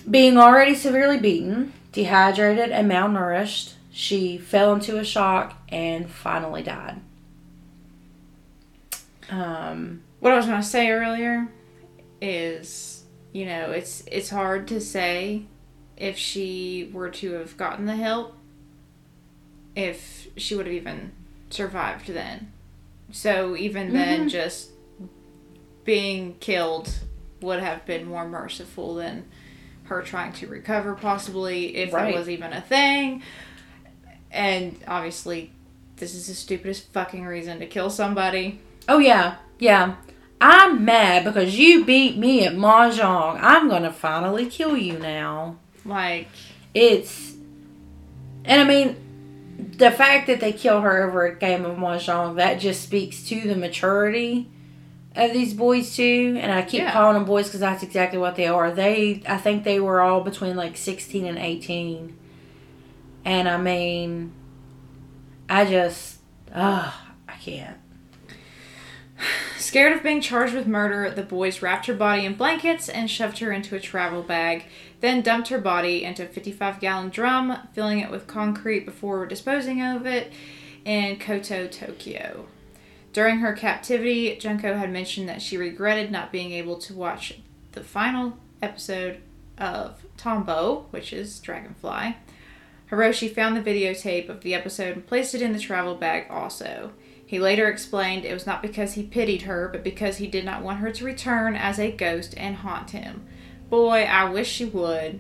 Being 0.10 0.38
already 0.38 0.74
severely 0.74 1.20
beaten, 1.20 1.74
dehydrated, 1.92 2.72
and 2.72 2.90
malnourished, 2.90 3.74
she 3.92 4.38
fell 4.38 4.74
into 4.74 4.98
a 4.98 5.04
shock 5.04 5.56
and 5.70 6.10
finally 6.10 6.64
died. 6.64 7.02
Um, 9.30 10.02
What 10.20 10.34
I 10.34 10.38
was 10.38 10.48
going 10.48 10.62
to 10.62 10.68
say 10.68 10.90
earlier 10.90 11.48
is, 12.22 13.04
you 13.32 13.46
know, 13.46 13.72
it's 13.72 14.04
it's 14.08 14.30
hard 14.30 14.68
to 14.70 14.82
say 14.82 15.44
if 15.96 16.18
she 16.18 16.90
were 16.94 17.10
to 17.10 17.34
have 17.34 17.56
gotten 17.58 17.86
the 17.86 17.96
help, 17.96 18.36
if 19.76 20.28
she 20.38 20.56
would 20.56 20.66
have 20.66 20.76
even 20.76 21.12
survived 21.50 22.08
then. 22.08 22.52
So 23.12 23.56
even 23.56 23.94
then, 23.94 24.26
Mhm. 24.26 24.30
just 24.30 24.70
being 25.86 26.36
killed 26.40 26.90
would 27.42 27.60
have 27.60 27.86
been 27.86 28.06
more 28.06 28.28
merciful 28.28 28.96
than 28.96 29.26
her 29.86 30.02
trying 30.04 30.34
to 30.34 30.46
recover, 30.48 30.94
possibly 30.94 31.76
if 31.78 31.92
Right. 31.94 32.12
that 32.14 32.20
was 32.20 32.30
even 32.30 32.54
a 32.54 32.62
thing. 32.62 33.24
And 34.32 34.78
obviously, 34.88 35.52
this 35.98 36.14
is 36.14 36.28
the 36.28 36.36
stupidest 36.36 36.92
fucking 36.94 37.26
reason 37.26 37.60
to 37.60 37.66
kill 37.66 37.90
somebody. 37.90 38.60
oh 38.88 38.98
yeah, 39.00 39.36
yeah. 39.60 39.96
I'm 40.42 40.84
mad 40.86 41.24
because 41.26 41.60
you 41.60 41.84
beat 41.86 42.18
me 42.18 42.46
at 42.46 42.54
mahjong. 42.56 43.40
I'm 43.42 43.68
gonna 43.70 43.92
finally 43.92 44.46
kill 44.46 44.78
you 44.78 44.98
now. 44.98 45.58
Like, 45.86 46.28
It's, 46.74 47.34
and 48.46 48.62
I 48.62 48.64
mean, 48.64 48.96
the 49.78 49.92
fact 49.92 50.28
that 50.28 50.40
they 50.40 50.54
kill 50.54 50.82
her 50.82 51.04
over 51.08 51.26
a 51.26 51.36
game 51.38 51.66
of 51.66 51.78
mahjong 51.78 52.36
that 52.38 52.60
just 52.60 52.82
speaks 52.82 53.24
to 53.30 53.42
the 53.42 53.56
maturity 53.56 54.50
of 55.16 55.34
these 55.34 55.54
boys 55.54 55.96
too. 55.96 56.38
And 56.40 56.52
I 56.52 56.62
keep 56.62 56.82
Yeah. 56.82 56.92
calling 56.94 57.16
them 57.16 57.26
boys 57.26 57.48
because 57.48 57.60
that's 57.60 57.84
exactly 57.84 58.20
what 58.20 58.36
they 58.36 58.48
are. 58.48 58.72
They, 58.72 59.22
I 59.28 59.38
think 59.38 59.64
they 59.64 59.80
were 59.80 60.02
all 60.02 60.22
between 60.22 60.56
like 60.56 60.78
16 60.78 61.26
and 61.26 61.38
18. 61.38 62.16
And 63.26 63.50
I 63.50 63.58
mean, 63.58 64.32
I 65.50 65.66
just, 65.66 66.20
ugh, 66.54 66.94
I 67.28 67.34
can't. 67.34 67.78
Scared 69.58 69.92
of 69.92 70.04
being 70.04 70.22
charged 70.22 70.54
with 70.54 70.66
murder, 70.68 71.12
the 71.12 71.24
boys 71.24 71.62
wrapped 71.62 71.88
her 71.88 71.94
body 71.94 72.24
in 72.26 72.36
blankets 72.36 72.88
and 72.88 73.10
shoved 73.12 73.40
her 73.40 73.52
into 73.52 73.76
a 73.76 73.80
travel 73.80 74.24
bag, 74.24 74.64
then 75.02 75.22
dumped 75.22 75.48
her 75.50 75.60
body 75.60 76.04
into 76.04 76.24
a 76.24 76.28
55 76.28 76.80
gallon 76.80 77.10
drum, 77.10 77.58
filling 77.74 78.00
it 78.00 78.12
with 78.12 78.28
concrete 78.28 78.86
before 78.86 79.26
disposing 79.26 79.82
of 79.82 80.06
it 80.06 80.32
in 80.86 81.18
Koto, 81.18 81.68
Tokyo. 81.68 82.48
During 83.14 83.40
her 83.40 83.54
captivity, 83.54 84.36
Junko 84.36 84.76
had 84.76 84.92
mentioned 84.92 85.28
that 85.30 85.42
she 85.42 85.58
regretted 85.58 86.12
not 86.12 86.32
being 86.32 86.52
able 86.52 86.78
to 86.80 86.94
watch 86.94 87.40
the 87.72 87.84
final 87.84 88.38
episode 88.62 89.20
of 89.58 90.06
Tombo, 90.18 90.86
which 90.92 91.12
is 91.14 91.40
Dragonfly. 91.40 92.18
Hiroshi 92.92 93.34
found 93.34 93.56
the 93.56 93.62
videotape 93.62 94.30
of 94.30 94.42
the 94.42 94.54
episode 94.54 94.94
and 94.94 95.08
placed 95.08 95.36
it 95.36 95.42
in 95.42 95.54
the 95.54 95.60
travel 95.60 95.96
bag 95.96 96.26
also. 96.30 96.92
He 97.26 97.40
later 97.40 97.68
explained 97.68 98.26
it 98.26 98.34
was 98.34 98.48
not 98.48 98.64
because 98.64 98.94
he 98.94 99.04
pitied 99.04 99.44
her, 99.44 99.70
but 99.72 99.84
because 99.84 100.18
he 100.18 100.28
did 100.28 100.44
not 100.44 100.64
want 100.64 100.80
her 100.80 100.92
to 100.92 101.06
return 101.06 101.56
as 101.56 101.80
a 101.80 101.92
ghost 101.92 102.34
and 102.38 102.58
haunt 102.58 102.92
him. 102.92 103.28
Boy, 103.70 104.04
I 104.04 104.30
wish 104.30 104.48
she 104.50 104.66
would. 104.66 105.20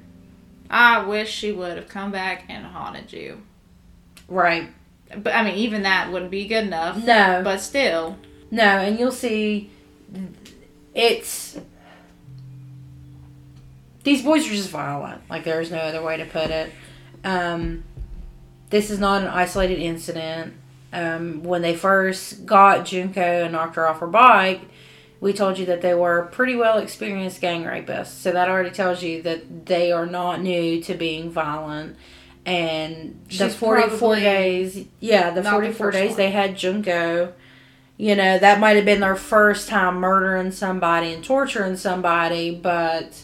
I 0.70 1.04
wish 1.04 1.32
she 1.32 1.52
would 1.52 1.78
have 1.78 1.88
come 1.88 2.12
back 2.12 2.46
and 2.50 2.66
haunted 2.66 3.12
you. 3.12 3.42
Right. 4.28 4.70
But 5.16 5.34
I 5.34 5.44
mean, 5.44 5.56
even 5.56 5.84
that 5.84 6.12
wouldn't 6.12 6.32
be 6.32 6.48
good 6.48 6.66
enough. 6.66 6.98
No. 7.04 7.42
But 7.44 7.60
still, 7.60 8.18
No, 8.52 8.64
and 8.64 9.00
you'll 9.00 9.12
see 9.12 9.70
it's 10.94 11.60
these 14.04 14.24
boys 14.24 14.48
are 14.48 14.52
just 14.52 14.70
violent. 14.70 15.22
Like 15.30 15.44
there's 15.44 15.72
no 15.72 15.78
other 15.78 16.02
way 16.02 16.18
to 16.18 16.26
put 16.26 16.50
it. 16.50 16.72
Um, 17.24 17.84
this 18.70 18.90
is 18.90 19.00
not 19.00 19.22
an 19.22 19.28
isolated 19.28 19.80
incident. 19.80 20.54
Um, 20.92 21.44
when 21.44 21.62
they 21.62 21.76
first 21.76 22.46
got 22.46 22.86
Junko 22.86 23.44
and 23.44 23.52
knocked 23.52 23.76
her 23.76 23.88
off 23.88 24.00
her 24.00 24.08
bike, 24.08 24.62
we 25.22 25.34
told 25.34 25.58
you 25.58 25.66
that 25.66 25.82
they 25.82 25.94
were 25.94 26.30
pretty 26.32 26.56
well 26.56 26.78
experienced 26.78 27.42
gang 27.42 27.64
rapists. 27.64 28.08
So 28.08 28.32
that 28.32 28.50
already 28.50 28.72
tells 28.72 29.04
you 29.04 29.22
that 29.24 29.66
they 29.66 29.92
are 29.92 30.06
not 30.06 30.42
new 30.42 30.82
to 30.84 30.94
being 30.94 31.30
violent. 31.30 31.98
And 32.46 33.20
the 33.38 33.50
44 33.50 34.16
days, 34.16 34.86
yeah, 35.00 35.30
the 35.32 35.42
not 35.42 35.62
the 35.62 35.74
44 35.74 35.92
days 35.92 36.10
one. 36.12 36.18
they 36.18 36.32
had 36.32 36.58
Junko, 36.58 37.34
you 37.98 38.16
know, 38.16 38.40
that 38.40 38.60
might 38.60 38.78
have 38.78 38.86
been 38.86 39.02
their 39.02 39.18
first 39.18 39.68
time 39.68 39.96
murdering 39.96 40.52
somebody 40.52 41.14
and 41.14 41.24
torturing 41.24 41.76
somebody, 41.76 42.56
but 42.56 43.22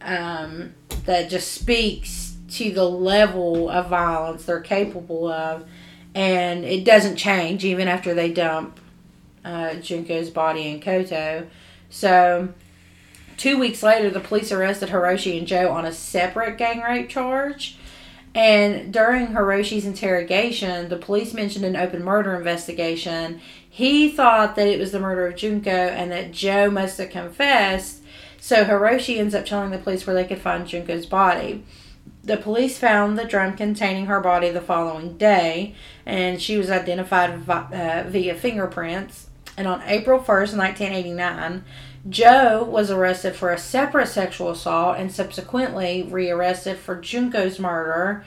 um, 0.00 0.74
that 1.04 1.30
just 1.30 1.52
speaks 1.52 2.36
to 2.50 2.72
the 2.72 2.84
level 2.84 3.70
of 3.70 3.88
violence 3.88 4.44
they're 4.44 4.60
capable 4.60 5.28
of. 5.28 5.64
And 6.12 6.64
it 6.64 6.84
doesn't 6.84 7.16
change 7.16 7.64
even 7.64 7.86
after 7.86 8.14
they 8.14 8.32
dump 8.32 8.80
uh, 9.44 9.74
Junko's 9.74 10.30
body 10.30 10.68
in 10.68 10.80
Koto. 10.80 11.46
So, 11.88 12.50
two 13.36 13.58
weeks 13.58 13.82
later, 13.82 14.10
the 14.10 14.20
police 14.20 14.52
arrested 14.52 14.90
Hiroshi 14.90 15.38
and 15.38 15.46
Joe 15.46 15.70
on 15.70 15.84
a 15.84 15.92
separate 15.92 16.58
gang 16.58 16.80
rape 16.80 17.08
charge. 17.08 17.76
And 18.34 18.92
during 18.92 19.28
Hiroshi's 19.28 19.84
interrogation, 19.84 20.88
the 20.88 20.96
police 20.96 21.34
mentioned 21.34 21.64
an 21.64 21.74
open 21.74 22.04
murder 22.04 22.34
investigation. 22.36 23.40
He 23.68 24.08
thought 24.08 24.54
that 24.56 24.68
it 24.68 24.78
was 24.78 24.92
the 24.92 25.00
murder 25.00 25.26
of 25.26 25.36
Junko 25.36 25.70
and 25.70 26.12
that 26.12 26.30
Joe 26.30 26.70
must 26.70 26.98
have 26.98 27.10
confessed. 27.10 28.02
So 28.38 28.64
Hiroshi 28.64 29.18
ends 29.18 29.34
up 29.34 29.46
telling 29.46 29.70
the 29.70 29.78
police 29.78 30.06
where 30.06 30.14
they 30.14 30.24
could 30.24 30.40
find 30.40 30.66
Junko's 30.66 31.06
body. 31.06 31.64
The 32.22 32.36
police 32.36 32.78
found 32.78 33.18
the 33.18 33.24
drum 33.24 33.56
containing 33.56 34.06
her 34.06 34.20
body 34.20 34.50
the 34.50 34.60
following 34.60 35.16
day, 35.16 35.74
and 36.04 36.40
she 36.40 36.56
was 36.56 36.70
identified 36.70 37.48
uh, 37.48 38.04
via 38.08 38.34
fingerprints. 38.34 39.29
And 39.56 39.66
on 39.66 39.82
April 39.84 40.18
1st, 40.18 40.56
1989, 40.56 41.64
Joe 42.08 42.64
was 42.64 42.90
arrested 42.90 43.34
for 43.34 43.52
a 43.52 43.58
separate 43.58 44.08
sexual 44.08 44.50
assault 44.50 44.96
and 44.98 45.12
subsequently 45.12 46.02
rearrested 46.04 46.78
for 46.78 46.96
Junko's 46.96 47.58
murder. 47.58 48.24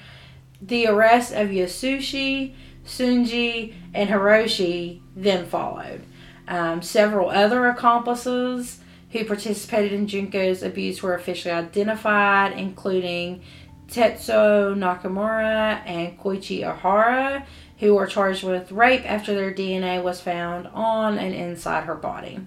The 0.61 0.87
arrest 0.87 1.33
of 1.33 1.49
Yasushi, 1.49 2.53
Shinji, 2.85 3.73
and 3.93 4.09
Hiroshi 4.09 5.01
then 5.15 5.45
followed. 5.45 6.03
Um, 6.47 6.81
several 6.81 7.29
other 7.29 7.67
accomplices 7.67 8.79
who 9.11 9.25
participated 9.25 9.93
in 9.93 10.07
Junko's 10.07 10.61
abuse 10.61 11.01
were 11.01 11.15
officially 11.15 11.53
identified, 11.53 12.53
including 12.53 13.41
Tetsuo 13.87 14.75
Nakamura 14.75 15.81
and 15.85 16.19
Koichi 16.19 16.61
Ohara, 16.61 17.45
who 17.79 17.95
were 17.95 18.07
charged 18.07 18.43
with 18.43 18.71
rape 18.71 19.09
after 19.09 19.33
their 19.33 19.53
DNA 19.53 20.01
was 20.01 20.21
found 20.21 20.67
on 20.67 21.17
and 21.17 21.33
inside 21.33 21.83
her 21.85 21.95
body. 21.95 22.39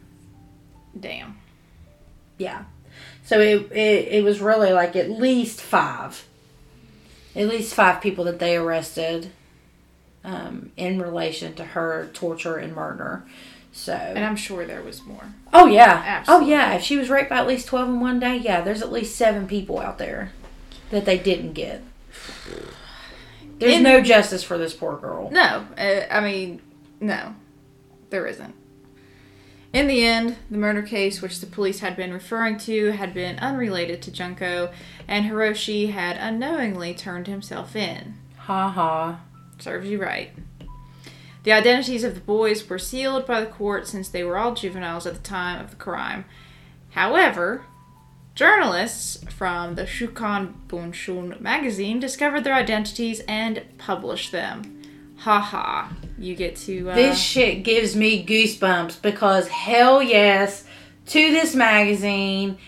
Damn. 0.98 1.38
Yeah. 2.38 2.64
So 3.24 3.40
it, 3.40 3.72
it, 3.72 4.08
it 4.08 4.24
was 4.24 4.40
really 4.40 4.72
like 4.72 4.96
at 4.96 5.10
least 5.10 5.60
five. 5.60 6.26
At 7.34 7.48
least 7.48 7.74
five 7.74 8.00
people 8.00 8.24
that 8.24 8.38
they 8.38 8.56
arrested 8.56 9.30
um, 10.24 10.72
in 10.76 11.00
relation 11.00 11.54
to 11.54 11.64
her 11.64 12.08
torture 12.14 12.56
and 12.56 12.74
murder. 12.74 13.24
So 13.72 13.92
And 13.92 14.24
I'm 14.24 14.36
sure 14.36 14.64
there 14.64 14.82
was 14.82 15.04
more. 15.04 15.34
Oh 15.52 15.66
yeah. 15.66 16.02
Absolutely. 16.04 16.46
Oh 16.46 16.48
yeah. 16.48 16.74
If 16.74 16.82
she 16.82 16.96
was 16.96 17.10
raped 17.10 17.28
by 17.28 17.38
at 17.38 17.46
least 17.46 17.68
twelve 17.68 17.88
in 17.88 18.00
one 18.00 18.18
day, 18.18 18.36
yeah, 18.36 18.62
there's 18.62 18.80
at 18.80 18.90
least 18.92 19.16
seven 19.16 19.46
people 19.46 19.78
out 19.80 19.98
there 19.98 20.32
that 20.90 21.04
they 21.04 21.18
didn't 21.18 21.52
get. 21.52 21.82
There's 23.58 23.74
In- 23.76 23.82
no 23.82 24.00
justice 24.00 24.42
for 24.42 24.58
this 24.58 24.74
poor 24.74 24.96
girl. 24.96 25.30
No, 25.30 25.66
uh, 25.78 26.06
I 26.10 26.20
mean, 26.20 26.60
no, 27.00 27.34
there 28.10 28.26
isn't. 28.26 28.54
In 29.72 29.88
the 29.88 30.04
end, 30.06 30.36
the 30.50 30.58
murder 30.58 30.82
case, 30.82 31.20
which 31.20 31.40
the 31.40 31.46
police 31.46 31.80
had 31.80 31.96
been 31.96 32.12
referring 32.12 32.56
to, 32.58 32.92
had 32.92 33.12
been 33.12 33.38
unrelated 33.38 34.00
to 34.02 34.10
Junko, 34.10 34.70
and 35.06 35.26
Hiroshi 35.26 35.92
had 35.92 36.16
unknowingly 36.16 36.94
turned 36.94 37.26
himself 37.26 37.76
in. 37.76 38.14
Ha 38.38 38.70
ha. 38.70 39.20
Serves 39.58 39.88
you 39.88 40.00
right. 40.00 40.30
The 41.42 41.52
identities 41.52 42.04
of 42.04 42.14
the 42.14 42.20
boys 42.20 42.68
were 42.68 42.78
sealed 42.78 43.26
by 43.26 43.40
the 43.40 43.46
court 43.46 43.86
since 43.86 44.08
they 44.08 44.24
were 44.24 44.38
all 44.38 44.54
juveniles 44.54 45.06
at 45.06 45.14
the 45.14 45.20
time 45.20 45.62
of 45.62 45.70
the 45.70 45.76
crime. 45.76 46.24
However, 46.90 47.64
journalists 48.36 49.18
from 49.34 49.74
the 49.74 49.82
Shukan 49.84 50.52
Bunshun 50.68 51.40
magazine 51.40 51.98
discovered 51.98 52.44
their 52.44 52.54
identities 52.54 53.20
and 53.26 53.62
published 53.78 54.30
them. 54.30 54.82
Ha 55.18 55.40
ha. 55.40 55.92
You 56.18 56.36
get 56.36 56.54
to. 56.56 56.90
Uh, 56.90 56.94
This 56.94 57.18
shit 57.18 57.64
gives 57.64 57.96
me 57.96 58.24
goosebumps 58.24 59.02
because 59.02 59.48
hell 59.48 60.02
yes 60.02 60.64
to 61.06 61.32
this 61.32 61.54
magazine. 61.54 62.58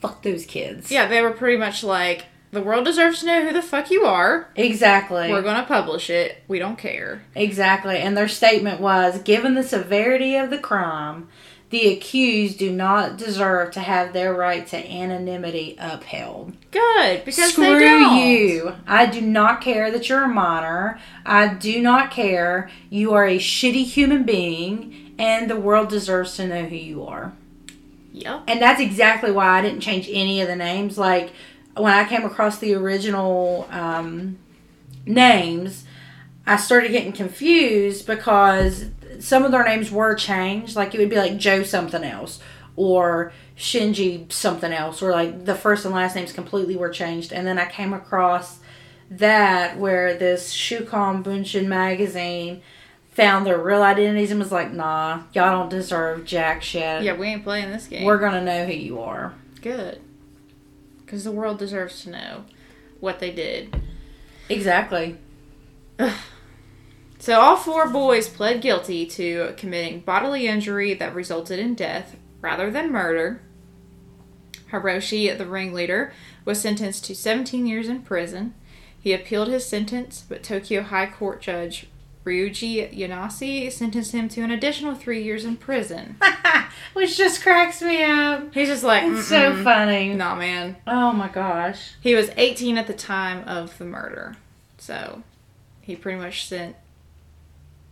Fuck 0.00 0.22
those 0.22 0.44
kids. 0.46 0.90
yeah, 0.90 1.06
they 1.06 1.20
were 1.22 1.30
pretty 1.30 1.56
much 1.56 1.82
like, 1.82 2.26
the 2.50 2.60
world 2.62 2.84
deserves 2.84 3.20
to 3.20 3.26
know 3.26 3.42
who 3.46 3.52
the 3.54 3.62
fuck 3.62 3.90
you 3.90 4.04
are. 4.04 4.50
Exactly. 4.54 5.30
We're 5.30 5.40
going 5.42 5.56
to 5.56 5.64
publish 5.66 6.10
it. 6.10 6.42
We 6.46 6.58
don't 6.58 6.76
care. 6.78 7.24
Exactly. 7.34 7.96
And 7.98 8.14
their 8.16 8.28
statement 8.28 8.80
was 8.80 9.20
given 9.22 9.54
the 9.54 9.62
severity 9.62 10.36
of 10.36 10.50
the 10.50 10.58
crime, 10.58 11.28
the 11.70 11.92
accused 11.92 12.58
do 12.58 12.70
not 12.70 13.16
deserve 13.16 13.72
to 13.72 13.80
have 13.80 14.12
their 14.12 14.32
right 14.32 14.66
to 14.68 14.76
anonymity 14.76 15.76
upheld. 15.78 16.52
Good, 16.70 17.24
because 17.24 17.52
Screw 17.52 17.78
they 17.78 17.88
don't. 17.88 18.16
you. 18.16 18.74
I 18.86 19.06
do 19.06 19.20
not 19.20 19.60
care 19.60 19.90
that 19.90 20.08
you're 20.08 20.24
a 20.24 20.28
minor. 20.28 21.00
I 21.26 21.48
do 21.48 21.82
not 21.82 22.10
care. 22.10 22.70
You 22.90 23.12
are 23.14 23.26
a 23.26 23.38
shitty 23.38 23.84
human 23.84 24.24
being, 24.24 25.14
and 25.18 25.50
the 25.50 25.58
world 25.58 25.88
deserves 25.88 26.36
to 26.36 26.46
know 26.46 26.64
who 26.64 26.76
you 26.76 27.04
are. 27.04 27.32
Yep. 28.12 28.44
And 28.46 28.62
that's 28.62 28.80
exactly 28.80 29.32
why 29.32 29.58
I 29.58 29.62
didn't 29.62 29.80
change 29.80 30.08
any 30.10 30.40
of 30.40 30.46
the 30.46 30.54
names. 30.54 30.96
Like 30.96 31.32
when 31.76 31.92
I 31.92 32.04
came 32.04 32.24
across 32.24 32.58
the 32.58 32.74
original 32.74 33.66
um, 33.70 34.38
names, 35.04 35.84
I 36.46 36.56
started 36.56 36.92
getting 36.92 37.12
confused 37.12 38.06
because 38.06 38.86
some 39.20 39.44
of 39.44 39.52
their 39.52 39.64
names 39.64 39.90
were 39.90 40.14
changed. 40.14 40.76
Like 40.76 40.94
it 40.94 40.98
would 40.98 41.10
be 41.10 41.16
like 41.16 41.36
Joe 41.36 41.62
something 41.62 42.04
else 42.04 42.40
or 42.76 43.32
Shinji 43.56 44.30
something 44.32 44.72
else, 44.72 45.00
or 45.00 45.12
like 45.12 45.44
the 45.44 45.54
first 45.54 45.84
and 45.84 45.94
last 45.94 46.16
names 46.16 46.32
completely 46.32 46.76
were 46.76 46.90
changed. 46.90 47.32
And 47.32 47.46
then 47.46 47.58
I 47.58 47.66
came 47.66 47.92
across 47.92 48.58
that 49.10 49.78
where 49.78 50.16
this 50.16 50.52
Shukan 50.52 51.22
Bunshun 51.22 51.66
magazine 51.66 52.62
found 53.12 53.46
their 53.46 53.58
real 53.58 53.82
identities 53.82 54.32
and 54.32 54.40
was 54.40 54.50
like, 54.50 54.72
nah, 54.72 55.22
y'all 55.32 55.52
don't 55.52 55.68
deserve 55.68 56.24
jack 56.24 56.62
shit. 56.62 57.04
Yeah, 57.04 57.14
we 57.14 57.28
ain't 57.28 57.44
playing 57.44 57.70
this 57.70 57.86
game. 57.86 58.04
We're 58.04 58.18
gonna 58.18 58.42
know 58.42 58.66
who 58.66 58.72
you 58.72 59.00
are. 59.00 59.34
Good. 59.62 60.00
Because 61.04 61.22
the 61.22 61.30
world 61.30 61.58
deserves 61.58 62.02
to 62.02 62.10
know 62.10 62.44
what 62.98 63.20
they 63.20 63.30
did. 63.30 63.80
Exactly. 64.48 65.16
So 67.24 67.40
all 67.40 67.56
four 67.56 67.88
boys 67.88 68.28
pled 68.28 68.60
guilty 68.60 69.06
to 69.06 69.54
committing 69.56 70.00
bodily 70.00 70.46
injury 70.46 70.92
that 70.92 71.14
resulted 71.14 71.58
in 71.58 71.74
death 71.74 72.16
rather 72.42 72.70
than 72.70 72.92
murder. 72.92 73.40
Hiroshi, 74.70 75.34
the 75.38 75.46
ringleader, 75.46 76.12
was 76.44 76.60
sentenced 76.60 77.06
to 77.06 77.14
17 77.14 77.66
years 77.66 77.88
in 77.88 78.02
prison. 78.02 78.52
He 79.00 79.14
appealed 79.14 79.48
his 79.48 79.64
sentence, 79.64 80.22
but 80.28 80.42
Tokyo 80.42 80.82
High 80.82 81.06
Court 81.06 81.40
Judge 81.40 81.86
Ryuji 82.26 82.94
Yanase 82.94 83.72
sentenced 83.72 84.12
him 84.12 84.28
to 84.28 84.42
an 84.42 84.50
additional 84.50 84.94
three 84.94 85.22
years 85.22 85.46
in 85.46 85.56
prison. 85.56 86.18
Which 86.92 87.16
just 87.16 87.42
cracks 87.42 87.80
me 87.80 88.04
up. 88.04 88.52
He's 88.52 88.68
just 88.68 88.84
like, 88.84 89.02
It's 89.02 89.28
so 89.28 89.64
funny. 89.64 90.12
Nah, 90.12 90.34
man. 90.34 90.76
Oh 90.86 91.10
my 91.12 91.28
gosh. 91.28 91.92
He 92.02 92.14
was 92.14 92.28
18 92.36 92.76
at 92.76 92.86
the 92.86 92.92
time 92.92 93.48
of 93.48 93.78
the 93.78 93.86
murder. 93.86 94.36
So 94.76 95.22
he 95.80 95.96
pretty 95.96 96.18
much 96.18 96.44
spent 96.44 96.76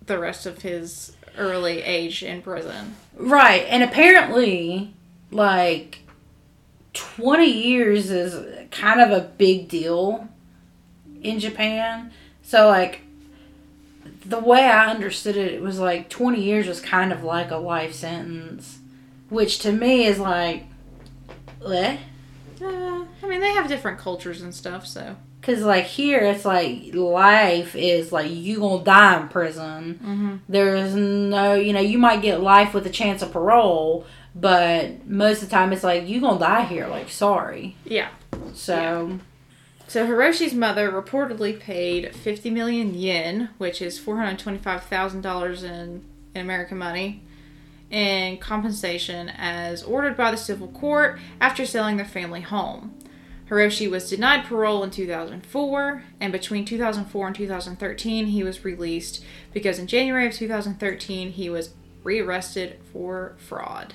the 0.06 0.18
rest 0.18 0.46
of 0.46 0.62
his 0.62 1.16
early 1.36 1.82
age 1.82 2.22
in 2.22 2.42
prison. 2.42 2.96
Right. 3.16 3.64
And 3.68 3.82
apparently, 3.82 4.94
like, 5.30 6.00
20 6.92 7.46
years 7.46 8.10
is 8.10 8.68
kind 8.70 9.00
of 9.00 9.10
a 9.10 9.26
big 9.26 9.68
deal 9.68 10.28
in 11.22 11.38
Japan. 11.38 12.12
So, 12.42 12.68
like, 12.68 13.00
the 14.24 14.40
way 14.40 14.64
I 14.64 14.90
understood 14.90 15.36
it, 15.36 15.52
it 15.54 15.62
was 15.62 15.78
like 15.78 16.08
20 16.08 16.40
years 16.42 16.66
was 16.66 16.80
kind 16.80 17.12
of 17.12 17.24
like 17.24 17.50
a 17.50 17.56
life 17.56 17.94
sentence. 17.94 18.78
Which 19.28 19.58
to 19.60 19.72
me 19.72 20.04
is 20.04 20.18
like, 20.18 20.66
eh? 21.66 21.96
Uh, 22.60 23.04
I 23.22 23.26
mean, 23.26 23.40
they 23.40 23.52
have 23.52 23.68
different 23.68 23.98
cultures 23.98 24.42
and 24.42 24.54
stuff, 24.54 24.86
so. 24.86 25.16
Cause 25.42 25.62
like 25.62 25.86
here, 25.86 26.20
it's 26.20 26.44
like 26.44 26.94
life 26.94 27.74
is 27.74 28.12
like 28.12 28.30
you 28.30 28.60
gonna 28.60 28.84
die 28.84 29.20
in 29.20 29.28
prison. 29.28 29.94
Mm-hmm. 29.94 30.36
There's 30.48 30.94
no, 30.94 31.54
you 31.54 31.72
know, 31.72 31.80
you 31.80 31.98
might 31.98 32.22
get 32.22 32.40
life 32.40 32.72
with 32.72 32.86
a 32.86 32.90
chance 32.90 33.22
of 33.22 33.32
parole, 33.32 34.06
but 34.36 35.04
most 35.06 35.42
of 35.42 35.48
the 35.48 35.54
time 35.54 35.72
it's 35.72 35.82
like 35.82 36.06
you 36.06 36.20
gonna 36.20 36.38
die 36.38 36.62
here. 36.64 36.86
Like 36.86 37.08
sorry. 37.08 37.74
Yeah. 37.84 38.10
So 38.54 39.18
So 39.88 40.06
Hiroshi's 40.06 40.54
mother 40.54 40.90
reportedly 40.90 41.58
paid 41.58 42.14
50 42.14 42.48
million 42.50 42.94
yen, 42.94 43.50
which 43.58 43.82
is 43.82 44.00
$425,000 44.00 45.62
in, 45.64 46.04
in 46.34 46.40
American 46.40 46.78
money, 46.78 47.22
in 47.90 48.38
compensation 48.38 49.28
as 49.28 49.82
ordered 49.82 50.16
by 50.16 50.30
the 50.30 50.36
civil 50.36 50.68
court 50.68 51.18
after 51.40 51.66
selling 51.66 51.96
their 51.98 52.06
family 52.06 52.40
home. 52.40 52.94
Hiroshi 53.52 53.90
was 53.90 54.08
denied 54.08 54.46
parole 54.46 54.82
in 54.82 54.90
2004, 54.90 56.04
and 56.20 56.32
between 56.32 56.64
2004 56.64 57.26
and 57.26 57.36
2013, 57.36 58.26
he 58.28 58.42
was 58.42 58.64
released 58.64 59.22
because 59.52 59.78
in 59.78 59.86
January 59.86 60.26
of 60.26 60.32
2013, 60.32 61.32
he 61.32 61.50
was 61.50 61.74
rearrested 62.02 62.78
for 62.92 63.36
fraud. 63.36 63.92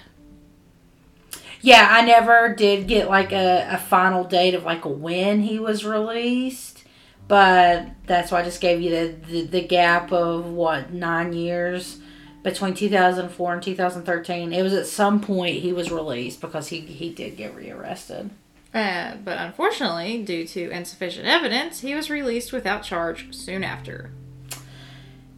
yeah, 1.61 1.87
I 1.89 2.05
never 2.05 2.53
did 2.53 2.87
get 2.87 3.09
like 3.09 3.31
a, 3.31 3.67
a 3.71 3.77
final 3.79 4.23
date 4.23 4.53
of 4.53 4.63
like 4.63 4.85
when 4.85 5.41
he 5.41 5.57
was 5.57 5.83
released, 5.83 6.83
but 7.27 7.89
that's 8.05 8.31
why 8.31 8.41
I 8.41 8.43
just 8.43 8.61
gave 8.61 8.79
you 8.79 8.91
the 8.91 9.15
the, 9.27 9.41
the 9.47 9.61
gap 9.61 10.11
of 10.11 10.45
what 10.45 10.93
nine 10.93 11.33
years 11.33 11.97
between 12.43 12.75
2004 12.75 13.53
and 13.53 13.63
2013. 13.63 14.53
It 14.53 14.61
was 14.61 14.73
at 14.73 14.85
some 14.85 15.19
point 15.19 15.61
he 15.61 15.73
was 15.73 15.91
released 15.91 16.41
because 16.41 16.67
he 16.67 16.81
he 16.81 17.09
did 17.11 17.37
get 17.37 17.55
rearrested. 17.55 18.29
Uh, 18.73 19.15
but 19.23 19.37
unfortunately, 19.37 20.21
due 20.23 20.45
to 20.45 20.69
insufficient 20.69 21.25
evidence, 21.25 21.79
he 21.79 21.95
was 21.95 22.09
released 22.09 22.51
without 22.51 22.83
charge 22.83 23.33
soon 23.33 23.63
after. 23.63 24.11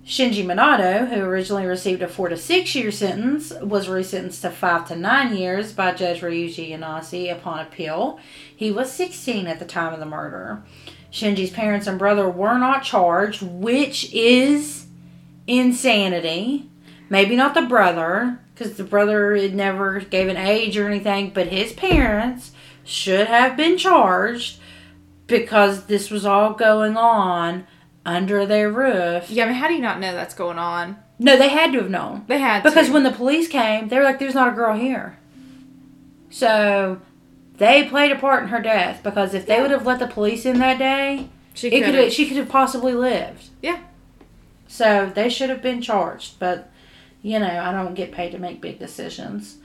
Shinji 0.10 0.44
Minato, 0.44 1.08
who 1.08 1.22
originally 1.22 1.68
received 1.68 2.02
a 2.02 2.08
four 2.08 2.30
to 2.30 2.38
six 2.38 2.74
year 2.74 2.92
sentence, 2.92 3.54
was 3.62 3.88
resentenced 3.88 4.42
to 4.42 4.50
five 4.50 4.88
to 4.88 4.96
nine 4.96 5.36
years 5.36 5.72
by 5.72 5.94
Judge 5.94 6.22
Ryuji 6.22 6.72
Yanase 6.72 7.32
upon 7.32 7.60
appeal. 7.60 8.20
He 8.56 8.72
was 8.72 8.92
16 8.92 9.46
at 9.46 9.60
the 9.60 9.66
time 9.66 9.94
of 9.94 10.00
the 10.00 10.08
murder. 10.08 10.64
Shinji's 11.12 11.52
parents 11.52 11.86
and 11.86 12.00
brother 12.00 12.28
were 12.28 12.58
not 12.58 12.84
charged, 12.84 13.44
which 13.44 14.12
is 14.12 14.88
insanity. 15.46 16.68
Maybe 17.08 17.36
not 17.36 17.54
the 17.54 17.62
brother, 17.62 18.40
because 18.56 18.78
the 18.78 18.84
brother 18.84 19.48
never 19.50 20.00
gave 20.00 20.28
an 20.28 20.38
age 20.38 20.76
or 20.76 20.88
anything, 20.88 21.30
but 21.30 21.48
his 21.48 21.72
parents 21.74 22.52
should 22.84 23.28
have 23.28 23.56
been 23.58 23.78
charged 23.78 24.60
because 25.28 25.86
this 25.86 26.10
was 26.10 26.26
all 26.26 26.54
going 26.54 26.98
on 26.98 27.68
under 28.06 28.46
their 28.46 28.72
roof. 28.72 29.30
Yeah, 29.30 29.44
I 29.46 29.48
mean, 29.48 29.56
how 29.56 29.68
do 29.68 29.74
you 29.76 29.82
not 29.82 30.00
know 30.00 30.14
that's 30.14 30.34
going 30.34 30.58
on? 30.58 30.98
No, 31.20 31.38
they 31.38 31.50
had 31.50 31.72
to 31.74 31.80
have 31.80 31.90
known. 31.90 32.24
They 32.28 32.40
had 32.40 32.64
Because 32.64 32.88
to. 32.88 32.94
when 32.94 33.04
the 33.04 33.12
police 33.12 33.48
came, 33.48 33.90
they 33.90 33.98
were 33.98 34.04
like, 34.04 34.20
there's 34.20 34.34
not 34.34 34.48
a 34.48 34.56
girl 34.56 34.76
here. 34.76 35.18
So 36.30 37.02
they 37.58 37.84
played 37.88 38.12
a 38.12 38.16
part 38.16 38.44
in 38.44 38.50
her 38.50 38.62
death 38.62 39.02
because 39.04 39.34
if 39.34 39.46
they 39.46 39.56
Yeah. 39.58 39.64
would 39.64 39.72
have 39.72 39.86
let 39.86 40.00
the 40.00 40.08
police 40.08 40.46
in 40.46 40.60
that 40.60 40.80
day, 40.80 41.30
she 41.54 41.70
could 41.70 41.94
have, 41.94 42.14
she 42.14 42.28
could 42.28 42.38
have 42.38 42.50
possibly 42.50 42.94
lived. 42.94 43.50
Yeah. 43.62 43.80
So 44.68 45.12
they 45.14 45.30
should 45.30 45.50
have 45.50 45.62
been 45.62 45.82
charged, 45.82 46.40
but 46.40 46.70
you 47.22 47.38
know, 47.38 47.48
I 47.62 47.72
don't 47.74 47.96
get 47.96 48.14
paid 48.14 48.32
to 48.32 48.38
make 48.40 48.62
big 48.62 48.80
decisions. 48.80 49.58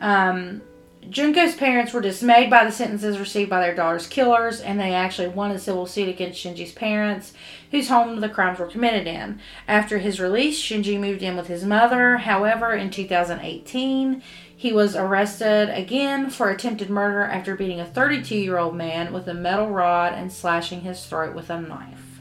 Um, 0.00 0.60
Junko's 1.02 1.54
parents 1.54 1.92
were 1.92 2.00
dismayed 2.00 2.50
by 2.50 2.64
the 2.64 2.72
sentences 2.72 3.18
received 3.18 3.48
by 3.48 3.60
their 3.60 3.74
daughter's 3.74 4.06
killers, 4.06 4.60
and 4.60 4.78
they 4.78 4.92
actually 4.92 5.28
won 5.28 5.50
a 5.50 5.58
civil 5.58 5.86
suit 5.86 6.08
against 6.08 6.42
Shinji's 6.42 6.72
parents, 6.72 7.32
whose 7.70 7.88
home 7.88 8.20
the 8.20 8.28
crimes 8.28 8.58
were 8.58 8.66
committed 8.66 9.06
in. 9.06 9.40
After 9.66 9.98
his 9.98 10.20
release, 10.20 10.60
Shinji 10.60 11.00
moved 11.00 11.22
in 11.22 11.36
with 11.36 11.46
his 11.46 11.64
mother. 11.64 12.18
However, 12.18 12.74
in 12.74 12.90
2018, 12.90 14.22
he 14.54 14.72
was 14.72 14.96
arrested 14.96 15.70
again 15.70 16.30
for 16.30 16.50
attempted 16.50 16.90
murder 16.90 17.22
after 17.22 17.54
beating 17.54 17.80
a 17.80 17.86
32 17.86 18.34
year 18.34 18.58
old 18.58 18.74
man 18.74 19.12
with 19.12 19.28
a 19.28 19.34
metal 19.34 19.70
rod 19.70 20.12
and 20.12 20.32
slashing 20.32 20.80
his 20.80 21.06
throat 21.06 21.34
with 21.34 21.48
a 21.48 21.60
knife. 21.60 22.20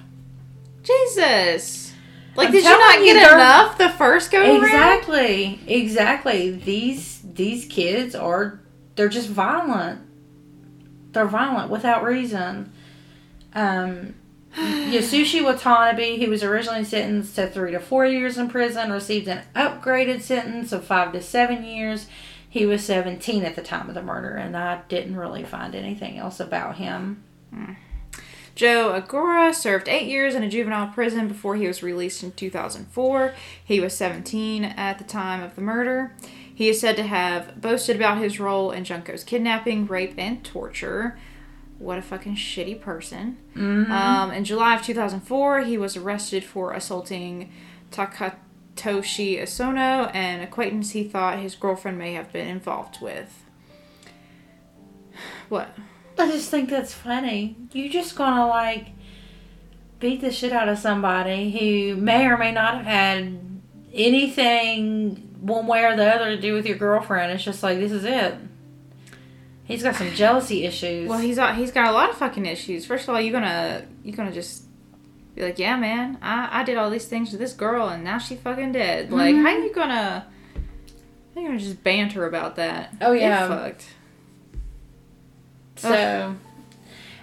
Jesus. 0.83 1.93
Like, 2.35 2.49
I'm 2.49 2.53
did 2.53 2.63
you 2.63 2.69
not 2.69 2.91
telling 2.91 3.07
you, 3.07 3.13
get 3.15 3.33
enough 3.33 3.77
the 3.79 3.89
first 3.89 4.31
go 4.31 4.39
around? 4.39 4.63
Exactly. 4.63 5.59
Exactly. 5.67 6.51
These 6.51 7.21
these 7.23 7.65
kids 7.65 8.13
are 8.13 8.59
they're 8.97 9.07
just 9.07 9.29
violent. 9.29 10.01
They're 11.13 11.25
violent 11.25 11.71
without 11.71 12.03
reason. 12.03 12.73
Um 13.53 14.15
Yasushi 14.57 15.43
Watanabe, 15.43 16.17
who 16.17 16.29
was 16.29 16.43
originally 16.43 16.83
sentenced 16.83 17.35
to 17.35 17.47
three 17.47 17.71
to 17.71 17.79
four 17.79 18.05
years 18.05 18.37
in 18.37 18.49
prison, 18.49 18.91
received 18.91 19.27
an 19.27 19.43
upgraded 19.55 20.21
sentence 20.21 20.71
of 20.71 20.83
five 20.83 21.13
to 21.13 21.21
seven 21.21 21.63
years. 21.63 22.07
He 22.49 22.65
was 22.65 22.83
17 22.83 23.43
at 23.43 23.55
the 23.55 23.61
time 23.61 23.87
of 23.87 23.93
the 23.93 24.01
murder, 24.01 24.35
and 24.35 24.57
I 24.57 24.81
didn't 24.89 25.15
really 25.15 25.43
find 25.43 25.75
anything 25.75 26.17
else 26.17 26.39
about 26.39 26.77
him. 26.77 27.23
Joe 28.55 28.99
Ogura 28.99 29.53
served 29.53 29.87
eight 29.87 30.07
years 30.07 30.33
in 30.33 30.41
a 30.41 30.49
juvenile 30.49 30.87
prison 30.87 31.27
before 31.27 31.57
he 31.57 31.67
was 31.67 31.83
released 31.83 32.23
in 32.23 32.31
2004. 32.31 33.35
He 33.63 33.79
was 33.79 33.95
17 33.95 34.63
at 34.63 34.97
the 34.97 35.03
time 35.03 35.43
of 35.43 35.55
the 35.55 35.61
murder. 35.61 36.15
He 36.57 36.69
is 36.69 36.79
said 36.79 36.95
to 36.95 37.03
have 37.03 37.61
boasted 37.61 37.97
about 37.97 38.17
his 38.17 38.39
role 38.39 38.71
in 38.71 38.83
Junko's 38.83 39.23
kidnapping, 39.23 39.85
rape, 39.85 40.15
and 40.17 40.43
torture. 40.43 41.15
What 41.77 41.99
a 41.99 42.01
fucking 42.01 42.35
shitty 42.35 42.81
person. 42.81 43.37
Um, 43.91 44.31
in 44.31 44.43
July 44.43 44.73
of 44.73 44.81
2004, 44.81 45.59
he 45.59 45.77
was 45.77 45.95
arrested 45.95 46.43
for 46.43 46.73
assaulting 46.73 47.51
Takatoshi 47.91 49.39
Isono, 49.39 50.09
an 50.15 50.41
acquaintance 50.41 50.93
he 50.93 51.03
thought 51.03 51.37
his 51.37 51.53
girlfriend 51.53 51.99
may 51.99 52.13
have 52.13 52.33
been 52.33 52.47
involved 52.47 53.01
with. 53.03 53.45
What? 55.49 55.69
I 56.17 56.31
just 56.31 56.49
think 56.49 56.71
that's 56.71 56.91
funny. 56.91 57.55
You 57.71 57.87
just 57.87 58.15
gonna 58.15 58.47
like 58.47 58.87
beat 59.99 60.21
the 60.21 60.31
shit 60.31 60.53
out 60.53 60.69
of 60.69 60.79
somebody 60.79 61.51
who 61.51 61.95
may 61.97 62.25
or 62.25 62.35
may 62.35 62.51
not 62.51 62.77
have 62.77 62.85
had 62.85 63.39
anything 63.93 65.26
one 65.39 65.67
way 65.67 65.83
or 65.85 65.95
the 65.95 66.05
other 66.05 66.35
to 66.35 66.41
do 66.41 66.53
with 66.53 66.65
your 66.65 66.77
girlfriend. 66.77 67.31
It's 67.31 67.43
just 67.43 67.63
like 67.63 67.79
this 67.79 67.91
is 67.91 68.03
it. 68.03 68.35
He's 69.65 69.83
got 69.83 69.95
some 69.95 70.11
jealousy 70.11 70.63
issues. 70.65 71.09
Well, 71.09 71.19
he's 71.19 71.37
he's 71.55 71.71
got 71.71 71.87
a 71.89 71.91
lot 71.91 72.09
of 72.09 72.17
fucking 72.17 72.45
issues. 72.45 72.85
First 72.85 73.07
of 73.07 73.15
all, 73.15 73.21
you're 73.21 73.33
gonna 73.33 73.85
you're 74.03 74.15
gonna 74.15 74.31
just 74.31 74.63
be 75.35 75.41
like, 75.43 75.59
yeah, 75.59 75.75
man, 75.75 76.17
I, 76.21 76.61
I 76.61 76.63
did 76.63 76.77
all 76.77 76.89
these 76.89 77.05
things 77.05 77.29
to 77.31 77.37
this 77.37 77.53
girl, 77.53 77.89
and 77.89 78.03
now 78.03 78.17
she 78.17 78.35
fucking 78.35 78.71
dead. 78.71 79.11
Like, 79.11 79.35
Mhm. 79.35 79.43
how 79.43 79.57
you 79.57 79.73
gonna 79.73 80.25
how 81.35 81.41
you 81.41 81.47
gonna 81.47 81.59
just 81.59 81.83
banter 81.83 82.25
about 82.25 82.55
that? 82.55 82.95
Oh, 83.01 83.11
yeah. 83.11 83.47
fucked. 83.47 83.85
So, 85.75 86.35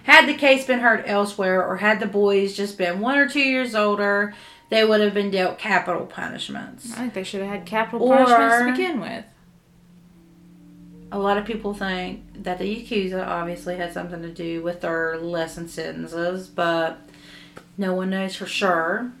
had 0.03 0.27
the 0.27 0.33
case 0.33 0.65
been 0.65 0.79
heard 0.79 1.03
elsewhere, 1.07 1.65
or 1.65 1.77
had 1.77 1.99
the 1.99 2.05
boys 2.05 2.55
just 2.55 2.77
been 2.77 2.99
one 3.01 3.17
or 3.17 3.27
two 3.27 3.41
years 3.41 3.75
older, 3.75 4.33
they 4.69 4.83
would 4.83 5.01
have 5.01 5.13
been 5.13 5.31
dealt 5.31 5.57
capital 5.57 6.05
punishments. 6.05 6.91
I 6.93 6.95
think 6.97 7.13
they 7.13 7.23
should 7.23 7.41
have 7.41 7.49
had 7.49 7.65
capital 7.65 8.07
Or- 8.07 8.17
punishments 8.17 8.57
to 8.57 8.71
begin 8.71 8.99
with. 9.01 9.25
A 11.11 11.19
lot 11.19 11.37
of 11.37 11.45
people 11.45 11.73
think 11.73 12.23
that 12.43 12.57
the 12.57 12.65
Yakuza 12.65 13.25
obviously 13.25 13.77
had 13.77 13.93
something 13.93 14.21
to 14.21 14.29
do 14.29 14.61
with 14.63 14.81
their 14.81 15.17
lesson 15.17 15.67
sentences, 15.67 16.47
but 16.47 16.97
no 17.77 17.93
one 17.93 18.09
knows 18.09 18.35
for 18.35 18.45
sure. 18.47 19.11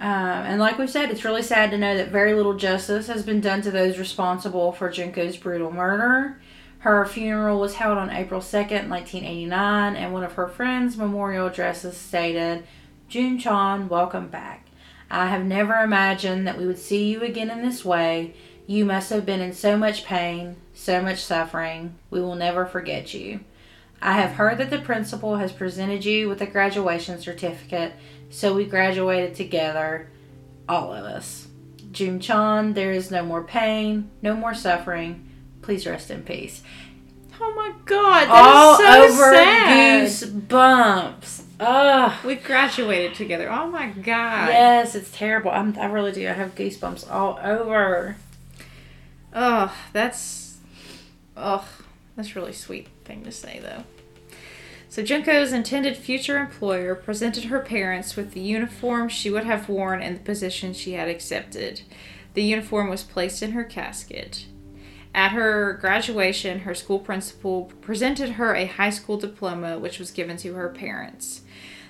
Um, 0.00 0.08
and 0.08 0.60
like 0.60 0.78
we 0.78 0.86
said, 0.86 1.10
it's 1.10 1.24
really 1.24 1.42
sad 1.42 1.70
to 1.72 1.78
know 1.78 1.94
that 1.96 2.08
very 2.08 2.32
little 2.32 2.54
justice 2.54 3.08
has 3.08 3.22
been 3.22 3.40
done 3.42 3.60
to 3.62 3.70
those 3.70 3.98
responsible 3.98 4.72
for 4.72 4.88
Junko's 4.88 5.36
brutal 5.36 5.70
murder. 5.70 6.40
Her 6.78 7.04
funeral 7.04 7.60
was 7.60 7.74
held 7.74 7.98
on 7.98 8.08
April 8.08 8.40
2nd, 8.40 8.88
1989, 8.88 9.96
and 9.96 10.12
one 10.14 10.24
of 10.24 10.32
her 10.34 10.48
friends' 10.48 10.96
memorial 10.96 11.48
addresses 11.48 11.98
stated, 11.98 12.64
Jun 13.10 13.40
Chan, 13.40 13.88
welcome 13.88 14.28
back. 14.28 14.68
I 15.10 15.26
have 15.26 15.44
never 15.44 15.74
imagined 15.82 16.46
that 16.46 16.56
we 16.56 16.64
would 16.64 16.78
see 16.78 17.10
you 17.10 17.22
again 17.22 17.50
in 17.50 17.60
this 17.60 17.84
way. 17.84 18.34
You 18.68 18.84
must 18.84 19.10
have 19.10 19.26
been 19.26 19.40
in 19.40 19.52
so 19.52 19.76
much 19.76 20.04
pain, 20.04 20.54
so 20.74 21.02
much 21.02 21.18
suffering. 21.18 21.96
We 22.08 22.20
will 22.20 22.36
never 22.36 22.64
forget 22.64 23.12
you. 23.12 23.40
I 24.00 24.12
have 24.12 24.34
heard 24.34 24.58
that 24.58 24.70
the 24.70 24.78
principal 24.78 25.38
has 25.38 25.50
presented 25.50 26.04
you 26.04 26.28
with 26.28 26.40
a 26.40 26.46
graduation 26.46 27.20
certificate, 27.20 27.94
so 28.30 28.54
we 28.54 28.64
graduated 28.64 29.34
together, 29.34 30.08
all 30.68 30.94
of 30.94 31.04
us. 31.04 31.48
Jun 31.90 32.20
Chan, 32.20 32.74
there 32.74 32.92
is 32.92 33.10
no 33.10 33.24
more 33.24 33.42
pain, 33.42 34.08
no 34.22 34.34
more 34.34 34.54
suffering. 34.54 35.28
Please 35.62 35.84
rest 35.84 36.12
in 36.12 36.22
peace. 36.22 36.62
Oh 37.40 37.52
my 37.56 37.74
god, 37.86 38.28
all 38.28 38.78
that 38.78 39.00
is 39.00 39.16
so 39.16 39.24
over 39.24 39.34
sad. 39.34 40.06
goosebumps. 40.06 41.39
Ugh. 41.60 42.24
We 42.24 42.36
graduated 42.36 43.14
together. 43.14 43.50
Oh 43.50 43.66
my 43.68 43.90
god. 43.90 44.48
Yes, 44.48 44.94
it's 44.94 45.10
terrible. 45.10 45.50
I'm, 45.50 45.78
I 45.78 45.84
really 45.86 46.10
do. 46.10 46.26
I 46.26 46.32
have 46.32 46.54
goosebumps 46.54 47.10
all 47.10 47.38
over. 47.42 48.16
Oh, 49.34 49.72
that's 49.92 50.58
oh, 51.36 51.68
that's 52.16 52.34
really 52.34 52.54
sweet 52.54 52.88
thing 53.04 53.24
to 53.24 53.30
say 53.30 53.60
though. 53.62 53.84
So 54.88 55.02
Junko's 55.02 55.52
intended 55.52 55.96
future 55.96 56.38
employer 56.38 56.94
presented 56.94 57.44
her 57.44 57.60
parents 57.60 58.16
with 58.16 58.32
the 58.32 58.40
uniform 58.40 59.08
she 59.08 59.30
would 59.30 59.44
have 59.44 59.68
worn 59.68 60.02
in 60.02 60.14
the 60.14 60.20
position 60.20 60.72
she 60.72 60.94
had 60.94 61.08
accepted. 61.08 61.82
The 62.34 62.42
uniform 62.42 62.88
was 62.88 63.02
placed 63.02 63.42
in 63.42 63.52
her 63.52 63.64
casket. 63.64 64.46
At 65.14 65.32
her 65.32 65.72
graduation, 65.80 66.60
her 66.60 66.74
school 66.74 67.00
principal 67.00 67.72
presented 67.80 68.30
her 68.32 68.54
a 68.54 68.66
high 68.66 68.90
school 68.90 69.16
diploma, 69.16 69.78
which 69.78 69.98
was 69.98 70.10
given 70.12 70.36
to 70.38 70.54
her 70.54 70.68
parents. 70.68 71.42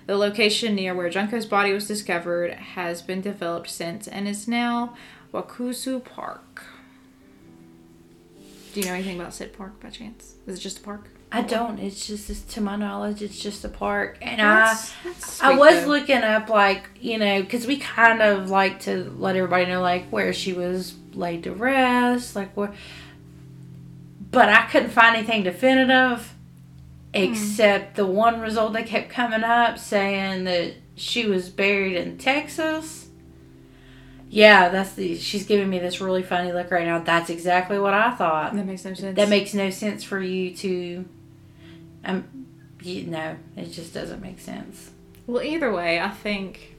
The 0.06 0.16
location 0.16 0.74
near 0.74 0.94
where 0.94 1.11
Junko's 1.11 1.46
body 1.46 1.72
was 1.72 1.87
discovered 1.87 2.52
has 2.54 3.02
been 3.02 3.20
developed 3.20 3.68
since 3.68 4.09
and 4.09 4.26
is 4.26 4.48
now 4.48 4.96
Wakasu 5.33 6.02
Park. 6.02 6.64
Do 8.72 8.80
you 8.80 8.87
know 8.87 8.94
anything 8.94 9.20
about 9.20 9.35
Sid 9.35 9.52
Park 9.52 9.80
by 9.80 9.90
chance? 9.90 10.35
Is 10.46 10.59
it 10.59 10.62
just 10.62 10.78
a 10.78 10.83
park? 10.83 11.09
I 11.33 11.42
don't. 11.42 11.78
It's 11.78 12.06
just, 12.06 12.28
it's, 12.30 12.40
to 12.54 12.61
my 12.61 12.74
knowledge, 12.76 13.22
it's 13.22 13.38
just 13.38 13.64
a 13.64 13.68
park. 13.68 14.18
And 14.20 14.40
That's- 14.40 14.92
I, 15.04 15.09
that's 15.09 15.42
I 15.42 15.56
was 15.56 15.83
though. 15.83 15.88
looking 15.90 16.16
up, 16.22 16.48
like, 16.48 16.88
you 17.00 17.18
know, 17.18 17.40
because 17.42 17.66
we 17.66 17.76
kind 17.78 18.20
of 18.22 18.50
like 18.50 18.80
to 18.80 19.12
let 19.18 19.37
everybody 19.37 19.66
know, 19.66 19.80
like, 19.80 20.09
where 20.09 20.33
she 20.33 20.52
was 20.52 20.94
laid 21.12 21.44
to 21.44 21.52
rest, 21.52 22.35
like, 22.35 22.56
where. 22.56 22.73
But 24.31 24.48
I 24.48 24.66
couldn't 24.66 24.90
find 24.90 25.16
anything 25.16 25.42
definitive 25.42 26.35
except 27.12 27.96
the 27.96 28.06
one 28.06 28.40
result 28.40 28.72
that 28.74 28.87
kept 28.87 29.10
coming 29.10 29.42
up 29.42 29.78
saying 29.78 30.44
that 30.44 30.74
she 30.94 31.26
was 31.26 31.48
buried 31.48 31.96
in 31.96 32.18
Texas. 32.18 33.08
Yeah, 34.28 34.68
that's 34.68 34.92
the. 34.92 35.16
She's 35.16 35.44
giving 35.44 35.68
me 35.68 35.81
this 35.81 36.00
really 36.00 36.22
funny 36.22 36.52
look 36.52 36.70
right 36.70 36.87
now. 36.87 37.00
That's 37.00 37.31
exactly 37.31 37.81
what 37.81 37.94
I 37.94 38.12
thought. 38.12 38.54
That 38.54 38.64
makes 38.64 38.85
no 38.85 38.94
sense. 38.94 39.16
That 39.16 39.28
makes 39.28 39.54
no 39.54 39.70
sense 39.70 40.04
for 40.04 40.20
you 40.20 40.54
to. 40.54 41.04
Um, 42.04 42.46
you, 42.81 43.06
no, 43.06 43.37
it 43.56 43.72
just 43.72 43.92
doesn't 43.92 44.22
make 44.22 44.38
sense. 44.38 44.90
well, 45.26 45.42
either 45.42 45.72
way, 45.72 46.00
I 46.00 46.10
think. 46.10 46.76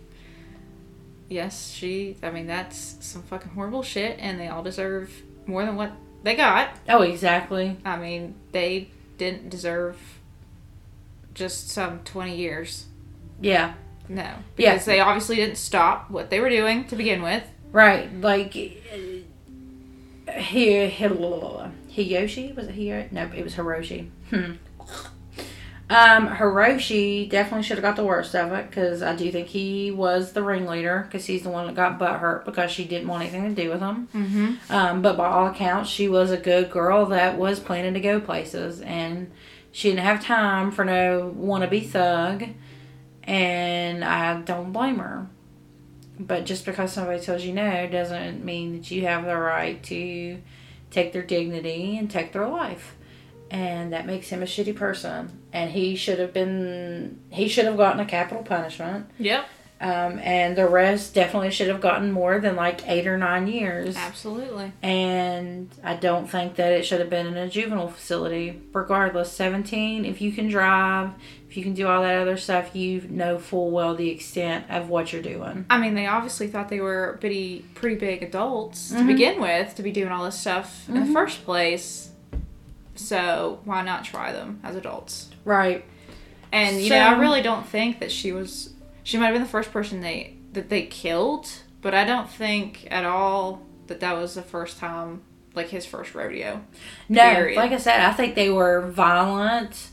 Yes, 1.28 1.72
she. 1.72 2.16
I 2.24 2.32
mean, 2.32 2.48
that's 2.48 2.96
some 3.02 3.22
fucking 3.24 3.52
horrible 3.52 3.84
shit, 3.84 4.18
and 4.20 4.40
they 4.40 4.48
all 4.48 4.64
deserve 4.64 5.12
more 5.46 5.66
than 5.66 5.76
what 5.76 5.92
they 6.24 6.36
got. 6.36 6.70
Oh, 6.90 7.02
exactly. 7.02 7.78
I 7.86 7.98
mean, 7.98 8.36
they 8.52 8.90
didn't 9.18 9.50
deserve 9.50 9.98
just 11.34 11.70
some 11.70 12.00
20 12.04 12.36
years. 12.36 12.86
Yeah, 13.40 13.74
No. 14.10 14.24
Yeah. 14.58 14.74
Because 14.74 14.86
they 14.86 15.00
obviously 15.00 15.36
didn't 15.38 15.58
stop 15.58 16.12
what 16.12 16.30
they 16.30 16.40
were 16.40 16.50
doing 16.50 16.86
to 16.86 16.96
begin 16.96 17.22
with. 17.22 17.44
right. 17.72 18.10
Like, 18.22 18.56
uh, 18.56 20.32
Hi- 20.32 20.94
Hi- 20.98 21.70
Hiyoshi 21.96 22.56
was 22.56 22.68
it 22.68 22.76
Hiyoshi? 22.76 23.12
No, 23.12 23.30
it 23.36 23.44
was 23.44 23.56
Hiroshi. 23.56 24.10
Hmm. 24.30 24.54
Um, 25.92 26.30
Hiroshi 26.30 27.30
definitely 27.30 27.64
should 27.64 27.76
have 27.76 27.84
got 27.84 27.98
the 27.98 28.06
worst 28.06 28.34
of 28.34 28.54
it 28.54 28.70
because 28.70 29.02
I 29.02 29.14
do 29.14 29.30
think 29.30 29.50
he 29.50 29.92
was 29.92 30.32
the 30.32 30.42
ringleader 30.42 31.02
because 31.06 31.26
he's 31.26 31.44
the 31.44 31.50
one 31.50 31.68
that 31.68 31.76
got 31.76 32.00
butt 32.00 32.22
hurt 32.22 32.46
because 32.46 32.72
she 32.72 32.86
didn't 32.86 33.10
want 33.10 33.24
anything 33.24 33.54
to 33.54 33.62
do 33.62 33.70
with 33.70 33.82
him. 33.82 34.08
Mm-hmm. 34.16 34.74
Um, 34.74 35.02
but 35.02 35.18
by 35.18 35.28
all 35.28 35.48
accounts, 35.48 35.90
she 35.90 36.08
was 36.08 36.32
a 36.32 36.38
good 36.38 36.72
girl 36.72 37.08
that 37.08 37.38
was 37.38 37.60
planning 37.60 37.94
to 37.96 38.00
go 38.00 38.22
places, 38.22 38.80
and 38.80 39.32
she 39.74 39.90
didn't 39.90 40.06
have 40.06 40.24
time 40.24 40.72
for 40.72 40.86
no 40.86 41.36
wannabe 41.38 41.90
thug, 41.90 42.46
and 43.24 44.06
I 44.06 44.40
don't 44.44 44.72
blame 44.72 45.00
her. 45.00 45.28
But 46.18 46.46
just 46.46 46.66
because 46.66 46.94
somebody 46.94 47.20
tells 47.20 47.44
you 47.44 47.52
no 47.52 47.86
doesn't 47.88 48.46
mean 48.46 48.78
that 48.78 48.92
you 48.92 49.08
have 49.08 49.26
the 49.26 49.36
right 49.36 49.84
to 49.84 50.42
take 50.90 51.12
their 51.12 51.24
dignity 51.24 51.98
and 51.98 52.10
take 52.10 52.32
their 52.32 52.48
life. 52.48 52.96
And 53.52 53.92
that 53.94 54.06
makes 54.06 54.30
him 54.30 54.42
a 54.42 54.46
shitty 54.46 54.76
person. 54.76 55.30
And 55.54 55.70
he 55.72 55.96
should 55.96 56.18
have 56.20 56.34
been, 56.34 57.20
he 57.30 57.48
should 57.50 57.66
have 57.66 57.78
gotten 57.78 58.00
a 58.00 58.06
capital 58.06 58.44
punishment. 58.44 59.08
Yep. 59.20 59.46
Um, 59.82 60.20
and 60.20 60.56
the 60.56 60.68
rest 60.68 61.16
definitely 61.16 61.50
should 61.50 61.68
have 61.68 61.82
gotten 61.82 62.12
more 62.12 62.40
than 62.40 62.56
like 62.56 62.88
eight 62.88 63.08
or 63.08 63.18
nine 63.18 63.48
years. 63.48 63.98
Absolutely. 63.98 64.72
And 64.84 65.70
I 65.84 65.96
don't 65.96 66.30
think 66.30 66.56
that 66.58 66.72
it 66.72 66.86
should 66.86 67.00
have 67.00 67.10
been 67.10 67.26
in 67.26 67.36
a 67.36 67.50
juvenile 67.50 67.88
facility. 67.90 68.62
Regardless, 68.74 69.32
17, 69.34 70.06
if 70.06 70.22
you 70.22 70.32
can 70.32 70.48
drive, 70.50 71.10
if 71.50 71.58
you 71.58 71.64
can 71.64 71.74
do 71.74 71.88
all 71.88 72.04
that 72.04 72.20
other 72.20 72.38
stuff, 72.38 72.76
you 72.76 73.02
know 73.10 73.40
full 73.40 73.72
well 73.72 73.96
the 73.96 74.10
extent 74.10 74.66
of 74.70 74.88
what 74.90 75.12
you're 75.12 75.22
doing. 75.24 75.66
I 75.70 75.80
mean, 75.80 75.96
they 75.96 76.06
obviously 76.06 76.46
thought 76.48 76.70
they 76.70 76.80
were 76.80 77.18
pretty 77.20 77.66
pretty 77.74 77.96
big 77.96 78.22
adults 78.22 78.90
to 78.90 78.98
Mhm. 78.98 79.08
begin 79.08 79.42
with 79.42 79.74
to 79.76 79.82
be 79.84 79.92
doing 79.92 80.10
all 80.10 80.24
this 80.26 80.38
stuff 80.40 80.88
in 80.88 80.94
Mhm. 80.96 81.08
the 81.08 81.12
first 81.14 81.44
place. 81.44 82.11
So 83.02 83.60
why 83.66 83.82
not 83.82 84.04
try 84.06 84.32
them 84.32 84.60
as 84.64 84.76
adults? 84.76 85.30
Right. 85.46 85.84
And 86.52 86.78
you 86.82 86.90
So- 86.90 86.96
know, 87.00 87.08
I 87.16 87.20
really 87.20 87.42
don't 87.42 87.66
think 87.66 88.00
that 88.00 88.12
she 88.12 88.32
was. 88.32 88.74
She 89.04 89.18
might 89.18 89.26
have 89.28 89.34
been 89.36 89.42
the 89.44 89.48
first 89.50 89.72
person 89.72 90.02
they 90.02 90.36
that 90.54 90.70
they 90.70 90.84
killed, 90.84 91.48
but 91.82 91.94
I 91.94 92.04
don't 92.06 92.30
think 92.30 92.88
at 92.92 93.06
all 93.06 93.62
that 93.88 94.00
that 94.02 94.18
was 94.18 94.36
the 94.36 94.42
first 94.42 94.78
time, 94.78 95.22
like 95.56 95.70
his 95.70 95.86
first 95.86 96.14
rodeo. 96.14 96.62
No, 97.10 97.22
Period. 97.34 97.58
like 97.58 97.72
I 97.72 97.78
said, 97.78 98.02
I 98.02 98.12
think 98.14 98.36
they 98.36 98.50
were 98.50 98.82
violent 98.92 99.90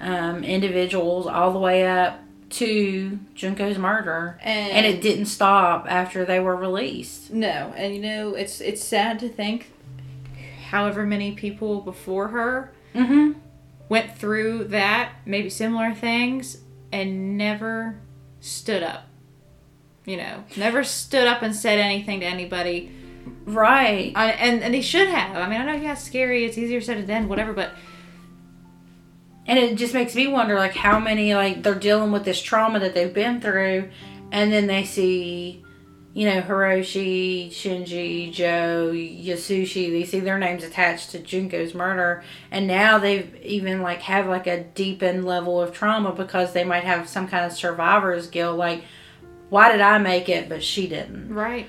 um, 0.00 0.42
individuals 0.44 1.26
all 1.26 1.52
the 1.52 1.58
way 1.58 1.86
up 1.86 2.20
to 2.50 3.18
Junko's 3.34 3.78
murder. 3.78 4.38
And, 4.42 4.72
And 4.72 4.86
it 4.86 5.00
didn't 5.02 5.26
stop 5.26 5.86
after 5.88 6.24
they 6.24 6.40
were 6.40 6.56
released. 6.56 7.30
no, 7.30 7.72
and 7.76 7.94
you 7.94 8.00
know, 8.00 8.34
it's 8.34 8.60
it's 8.60 8.82
sad 8.82 9.18
to 9.20 9.28
think, 9.28 9.70
however 10.70 11.04
many 11.04 11.32
people 11.32 11.80
before 11.80 12.28
her 12.28 12.72
Mm-hmm. 12.94 13.38
went 13.88 14.16
through 14.18 14.64
that, 14.64 15.12
maybe 15.24 15.48
similar 15.48 15.94
things, 15.94 16.58
and 16.90 17.38
never 17.38 18.00
stood 18.40 18.82
up. 18.82 19.06
You 20.04 20.16
know, 20.16 20.44
never 20.56 20.82
stood 20.82 21.28
up 21.28 21.42
and 21.42 21.54
said 21.54 21.78
anything 21.78 22.20
to 22.20 22.26
anybody. 22.26 22.90
Right. 23.44 24.12
I, 24.16 24.32
and 24.32 24.62
and 24.62 24.74
they 24.74 24.80
should 24.80 25.08
have. 25.08 25.36
I 25.36 25.48
mean, 25.48 25.60
I 25.60 25.64
know, 25.64 25.80
yeah, 25.80 25.92
it's 25.92 26.02
scary. 26.02 26.44
It's 26.44 26.58
easier 26.58 26.80
said 26.80 26.98
than 26.98 27.06
done, 27.06 27.28
whatever. 27.28 27.52
But 27.52 27.70
And 29.46 29.58
it 29.58 29.76
just 29.76 29.94
makes 29.94 30.14
me 30.14 30.26
wonder, 30.26 30.56
like, 30.56 30.74
how 30.74 30.98
many, 30.98 31.34
like, 31.34 31.62
they're 31.62 31.74
dealing 31.74 32.12
with 32.12 32.24
this 32.24 32.40
trauma 32.42 32.78
that 32.80 32.94
they've 32.94 33.12
been 33.12 33.40
through, 33.40 33.90
and 34.32 34.52
then 34.52 34.66
they 34.66 34.84
see, 34.84 35.64
you 36.12 36.26
know, 36.28 36.42
Hiroshi, 36.42 37.48
Shinji, 37.50 38.32
Joe, 38.32 38.90
Yasushi, 38.92 39.90
they 39.90 40.04
see 40.04 40.20
their 40.20 40.38
names 40.38 40.64
attached 40.64 41.12
to 41.12 41.18
Junko's 41.20 41.74
murder, 41.74 42.24
and 42.50 42.66
now 42.66 42.98
they've 42.98 43.34
even, 43.42 43.80
like, 43.82 44.00
have, 44.02 44.26
like, 44.26 44.46
a 44.46 44.64
deepened 44.64 45.24
level 45.24 45.60
of 45.60 45.72
trauma 45.72 46.12
because 46.12 46.52
they 46.52 46.64
might 46.64 46.84
have 46.84 47.08
some 47.08 47.28
kind 47.28 47.44
of 47.46 47.52
survivor's 47.52 48.26
guilt, 48.26 48.58
like, 48.58 48.82
why 49.50 49.70
did 49.70 49.80
I 49.80 49.98
make 49.98 50.28
it, 50.28 50.48
but 50.48 50.62
she 50.62 50.88
didn't? 50.88 51.32
right, 51.32 51.68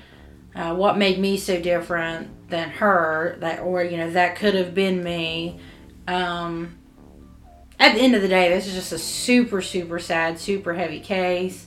uh, 0.54 0.74
what 0.74 0.98
made 0.98 1.18
me 1.18 1.36
so 1.36 1.60
different 1.60 2.50
than 2.50 2.68
her 2.68 3.36
that 3.40 3.60
or 3.60 3.82
you 3.82 3.96
know 3.96 4.10
that 4.10 4.36
could 4.36 4.54
have 4.54 4.74
been 4.74 5.02
me 5.02 5.58
um, 6.06 6.76
at 7.78 7.94
the 7.94 8.00
end 8.00 8.14
of 8.14 8.22
the 8.22 8.28
day 8.28 8.50
this 8.50 8.66
is 8.66 8.74
just 8.74 8.92
a 8.92 8.98
super 8.98 9.62
super 9.62 9.98
sad 9.98 10.38
super 10.38 10.74
heavy 10.74 11.00
case 11.00 11.66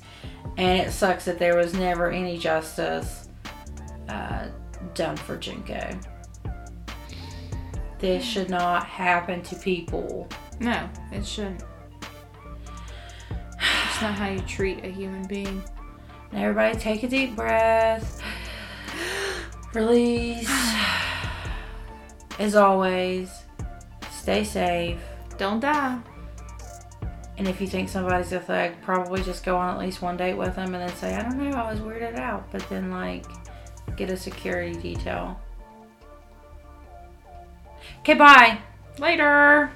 and 0.58 0.88
it 0.88 0.92
sucks 0.92 1.26
that 1.26 1.40
there 1.40 1.56
was 1.56 1.74
never 1.74 2.10
any 2.12 2.38
justice 2.38 3.30
uh, 4.10 4.48
done 4.94 5.18
for 5.18 5.38
junko 5.38 5.98
this 8.00 8.24
should 8.24 8.50
not 8.50 8.86
happen 8.86 9.42
to 9.42 9.56
people 9.56 10.28
no, 10.60 10.90
it 11.12 11.26
shouldn't. 11.26 11.64
It's 13.52 14.02
not 14.02 14.16
how 14.16 14.30
you 14.30 14.40
treat 14.42 14.84
a 14.84 14.90
human 14.90 15.28
being. 15.28 15.64
And 16.32 16.42
everybody 16.42 16.78
take 16.78 17.04
a 17.04 17.08
deep 17.08 17.36
breath 17.36 18.22
release 19.74 20.50
as 22.40 22.56
always 22.56 23.32
stay 24.12 24.44
safe 24.44 25.00
Don't 25.38 25.60
die. 25.60 26.00
And 27.38 27.48
if 27.48 27.60
you 27.60 27.68
think 27.68 27.90
somebody's 27.90 28.32
a 28.32 28.40
thug, 28.40 28.72
probably 28.82 29.22
just 29.22 29.44
go 29.44 29.58
on 29.58 29.74
at 29.74 29.80
least 29.80 30.02
one 30.02 30.16
date 30.16 30.36
with 30.36 30.56
them 30.56 30.74
and 30.74 30.88
then 30.88 30.96
say, 30.96 31.16
I 31.16 31.22
don't 31.22 31.38
know, 31.38 31.58
I 31.58 31.70
was 31.70 31.82
weirded 31.82 32.18
out. 32.18 32.50
But 32.52 32.68
then, 32.70 32.92
like, 32.92 33.26
get 33.98 34.10
a 34.10 34.16
security 34.16 34.74
detail. 34.80 35.40
Okay, 38.00 38.14
bye. 38.14 38.58
Later. 39.00 39.72